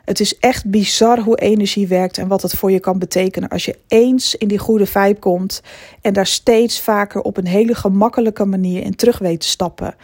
Het 0.03 0.19
is 0.19 0.39
echt 0.39 0.69
bizar 0.69 1.19
hoe 1.19 1.39
energie 1.39 1.87
werkt 1.87 2.17
en 2.17 2.27
wat 2.27 2.41
het 2.41 2.53
voor 2.53 2.71
je 2.71 2.79
kan 2.79 2.99
betekenen 2.99 3.49
als 3.49 3.65
je 3.65 3.77
eens 3.87 4.35
in 4.35 4.47
die 4.47 4.57
goede 4.57 4.85
vibe 4.85 5.19
komt 5.19 5.61
en 6.01 6.13
daar 6.13 6.27
steeds 6.27 6.79
vaker 6.79 7.21
op 7.21 7.37
een 7.37 7.47
hele 7.47 7.75
gemakkelijke 7.75 8.45
manier 8.45 8.83
in 8.83 8.95
terug 8.95 9.17
weet 9.17 9.39
te 9.39 9.47
stappen. 9.47 9.95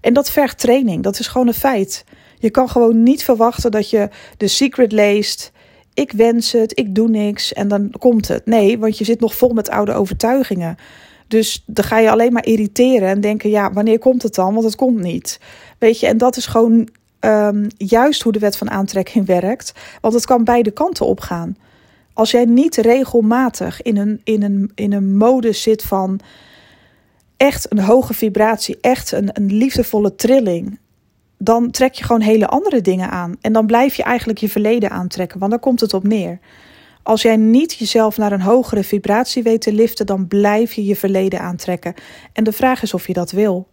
En 0.00 0.12
dat 0.12 0.30
vergt 0.30 0.58
training, 0.58 1.02
dat 1.02 1.18
is 1.18 1.26
gewoon 1.26 1.46
een 1.46 1.54
feit. 1.54 2.04
Je 2.38 2.50
kan 2.50 2.68
gewoon 2.68 3.02
niet 3.02 3.24
verwachten 3.24 3.70
dat 3.70 3.90
je 3.90 4.08
de 4.36 4.48
secret 4.48 4.92
leest. 4.92 5.52
Ik 5.94 6.12
wens 6.12 6.52
het, 6.52 6.78
ik 6.78 6.94
doe 6.94 7.08
niks 7.08 7.52
en 7.52 7.68
dan 7.68 7.92
komt 7.98 8.28
het. 8.28 8.46
Nee, 8.46 8.78
want 8.78 8.98
je 8.98 9.04
zit 9.04 9.20
nog 9.20 9.34
vol 9.34 9.52
met 9.52 9.70
oude 9.70 9.92
overtuigingen. 9.92 10.76
Dus 11.28 11.62
dan 11.66 11.84
ga 11.84 11.98
je 11.98 12.10
alleen 12.10 12.32
maar 12.32 12.46
irriteren 12.46 13.08
en 13.08 13.20
denken: 13.20 13.50
ja, 13.50 13.72
wanneer 13.72 13.98
komt 13.98 14.22
het 14.22 14.34
dan? 14.34 14.52
Want 14.52 14.64
het 14.64 14.76
komt 14.76 15.00
niet. 15.00 15.40
Weet 15.78 16.00
je, 16.00 16.06
en 16.06 16.18
dat 16.18 16.36
is 16.36 16.46
gewoon 16.46 16.88
um, 17.26 17.66
juist 17.76 18.22
hoe 18.22 18.32
de 18.32 18.38
wet 18.38 18.56
van 18.56 18.70
aantrekking 18.70 19.26
werkt. 19.40 19.72
Want 20.00 20.14
het 20.14 20.26
kan 20.26 20.44
beide 20.44 20.70
kanten 20.70 21.06
opgaan. 21.06 21.56
Als 22.12 22.30
jij 22.30 22.44
niet 22.44 22.76
regelmatig 22.76 23.82
in 23.82 23.96
een, 23.96 24.20
in 24.24 24.42
een, 24.42 24.70
in 24.74 24.92
een 24.92 25.16
modus 25.16 25.62
zit 25.62 25.82
van 25.82 26.20
echt 27.36 27.72
een 27.72 27.78
hoge 27.78 28.14
vibratie, 28.14 28.78
echt 28.80 29.12
een, 29.12 29.28
een 29.32 29.52
liefdevolle 29.52 30.14
trilling, 30.14 30.78
dan 31.38 31.70
trek 31.70 31.94
je 31.94 32.04
gewoon 32.04 32.20
hele 32.20 32.46
andere 32.46 32.80
dingen 32.80 33.10
aan. 33.10 33.36
En 33.40 33.52
dan 33.52 33.66
blijf 33.66 33.94
je 33.94 34.02
eigenlijk 34.02 34.38
je 34.38 34.48
verleden 34.48 34.90
aantrekken, 34.90 35.38
want 35.38 35.50
daar 35.50 35.60
komt 35.60 35.80
het 35.80 35.94
op 35.94 36.04
neer. 36.04 36.38
Als 37.02 37.22
jij 37.22 37.36
niet 37.36 37.74
jezelf 37.74 38.16
naar 38.16 38.32
een 38.32 38.40
hogere 38.40 38.84
vibratie 38.84 39.42
weet 39.42 39.60
te 39.60 39.72
liften, 39.72 40.06
dan 40.06 40.28
blijf 40.28 40.72
je 40.72 40.84
je 40.84 40.96
verleden 40.96 41.40
aantrekken. 41.40 41.94
En 42.32 42.44
de 42.44 42.52
vraag 42.52 42.82
is 42.82 42.94
of 42.94 43.06
je 43.06 43.12
dat 43.12 43.30
wil. 43.30 43.68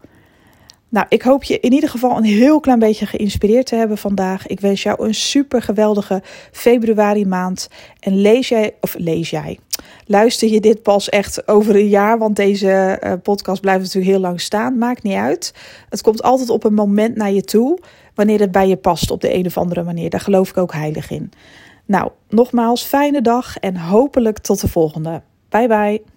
Nou, 0.93 1.05
ik 1.09 1.21
hoop 1.21 1.43
je 1.43 1.59
in 1.59 1.73
ieder 1.73 1.89
geval 1.89 2.17
een 2.17 2.23
heel 2.23 2.59
klein 2.59 2.79
beetje 2.79 3.05
geïnspireerd 3.05 3.65
te 3.65 3.75
hebben 3.75 3.97
vandaag. 3.97 4.47
Ik 4.47 4.59
wens 4.59 4.83
jou 4.83 5.05
een 5.05 5.13
super 5.13 5.61
geweldige 5.61 6.21
februari 6.51 7.25
maand. 7.25 7.69
En 7.99 8.21
lees 8.21 8.49
jij, 8.49 8.73
of 8.81 8.95
lees 8.97 9.29
jij, 9.29 9.59
luister 10.05 10.49
je 10.49 10.59
dit 10.59 10.81
pas 10.83 11.09
echt 11.09 11.47
over 11.47 11.75
een 11.75 11.87
jaar, 11.87 12.17
want 12.17 12.35
deze 12.35 12.99
uh, 13.03 13.13
podcast 13.23 13.61
blijft 13.61 13.81
natuurlijk 13.81 14.11
heel 14.11 14.21
lang 14.21 14.41
staan. 14.41 14.77
Maakt 14.77 15.03
niet 15.03 15.15
uit. 15.15 15.53
Het 15.89 16.01
komt 16.01 16.23
altijd 16.23 16.49
op 16.49 16.63
een 16.63 16.73
moment 16.73 17.15
naar 17.15 17.31
je 17.31 17.43
toe, 17.43 17.79
wanneer 18.15 18.39
het 18.39 18.51
bij 18.51 18.67
je 18.67 18.77
past 18.77 19.11
op 19.11 19.21
de 19.21 19.33
een 19.33 19.45
of 19.45 19.57
andere 19.57 19.83
manier. 19.83 20.09
Daar 20.09 20.19
geloof 20.19 20.49
ik 20.49 20.57
ook 20.57 20.73
heilig 20.73 21.11
in. 21.11 21.31
Nou, 21.85 22.11
nogmaals, 22.29 22.83
fijne 22.83 23.21
dag 23.21 23.57
en 23.57 23.77
hopelijk 23.77 24.39
tot 24.39 24.61
de 24.61 24.67
volgende. 24.67 25.21
Bye 25.49 25.67
bye. 25.67 26.12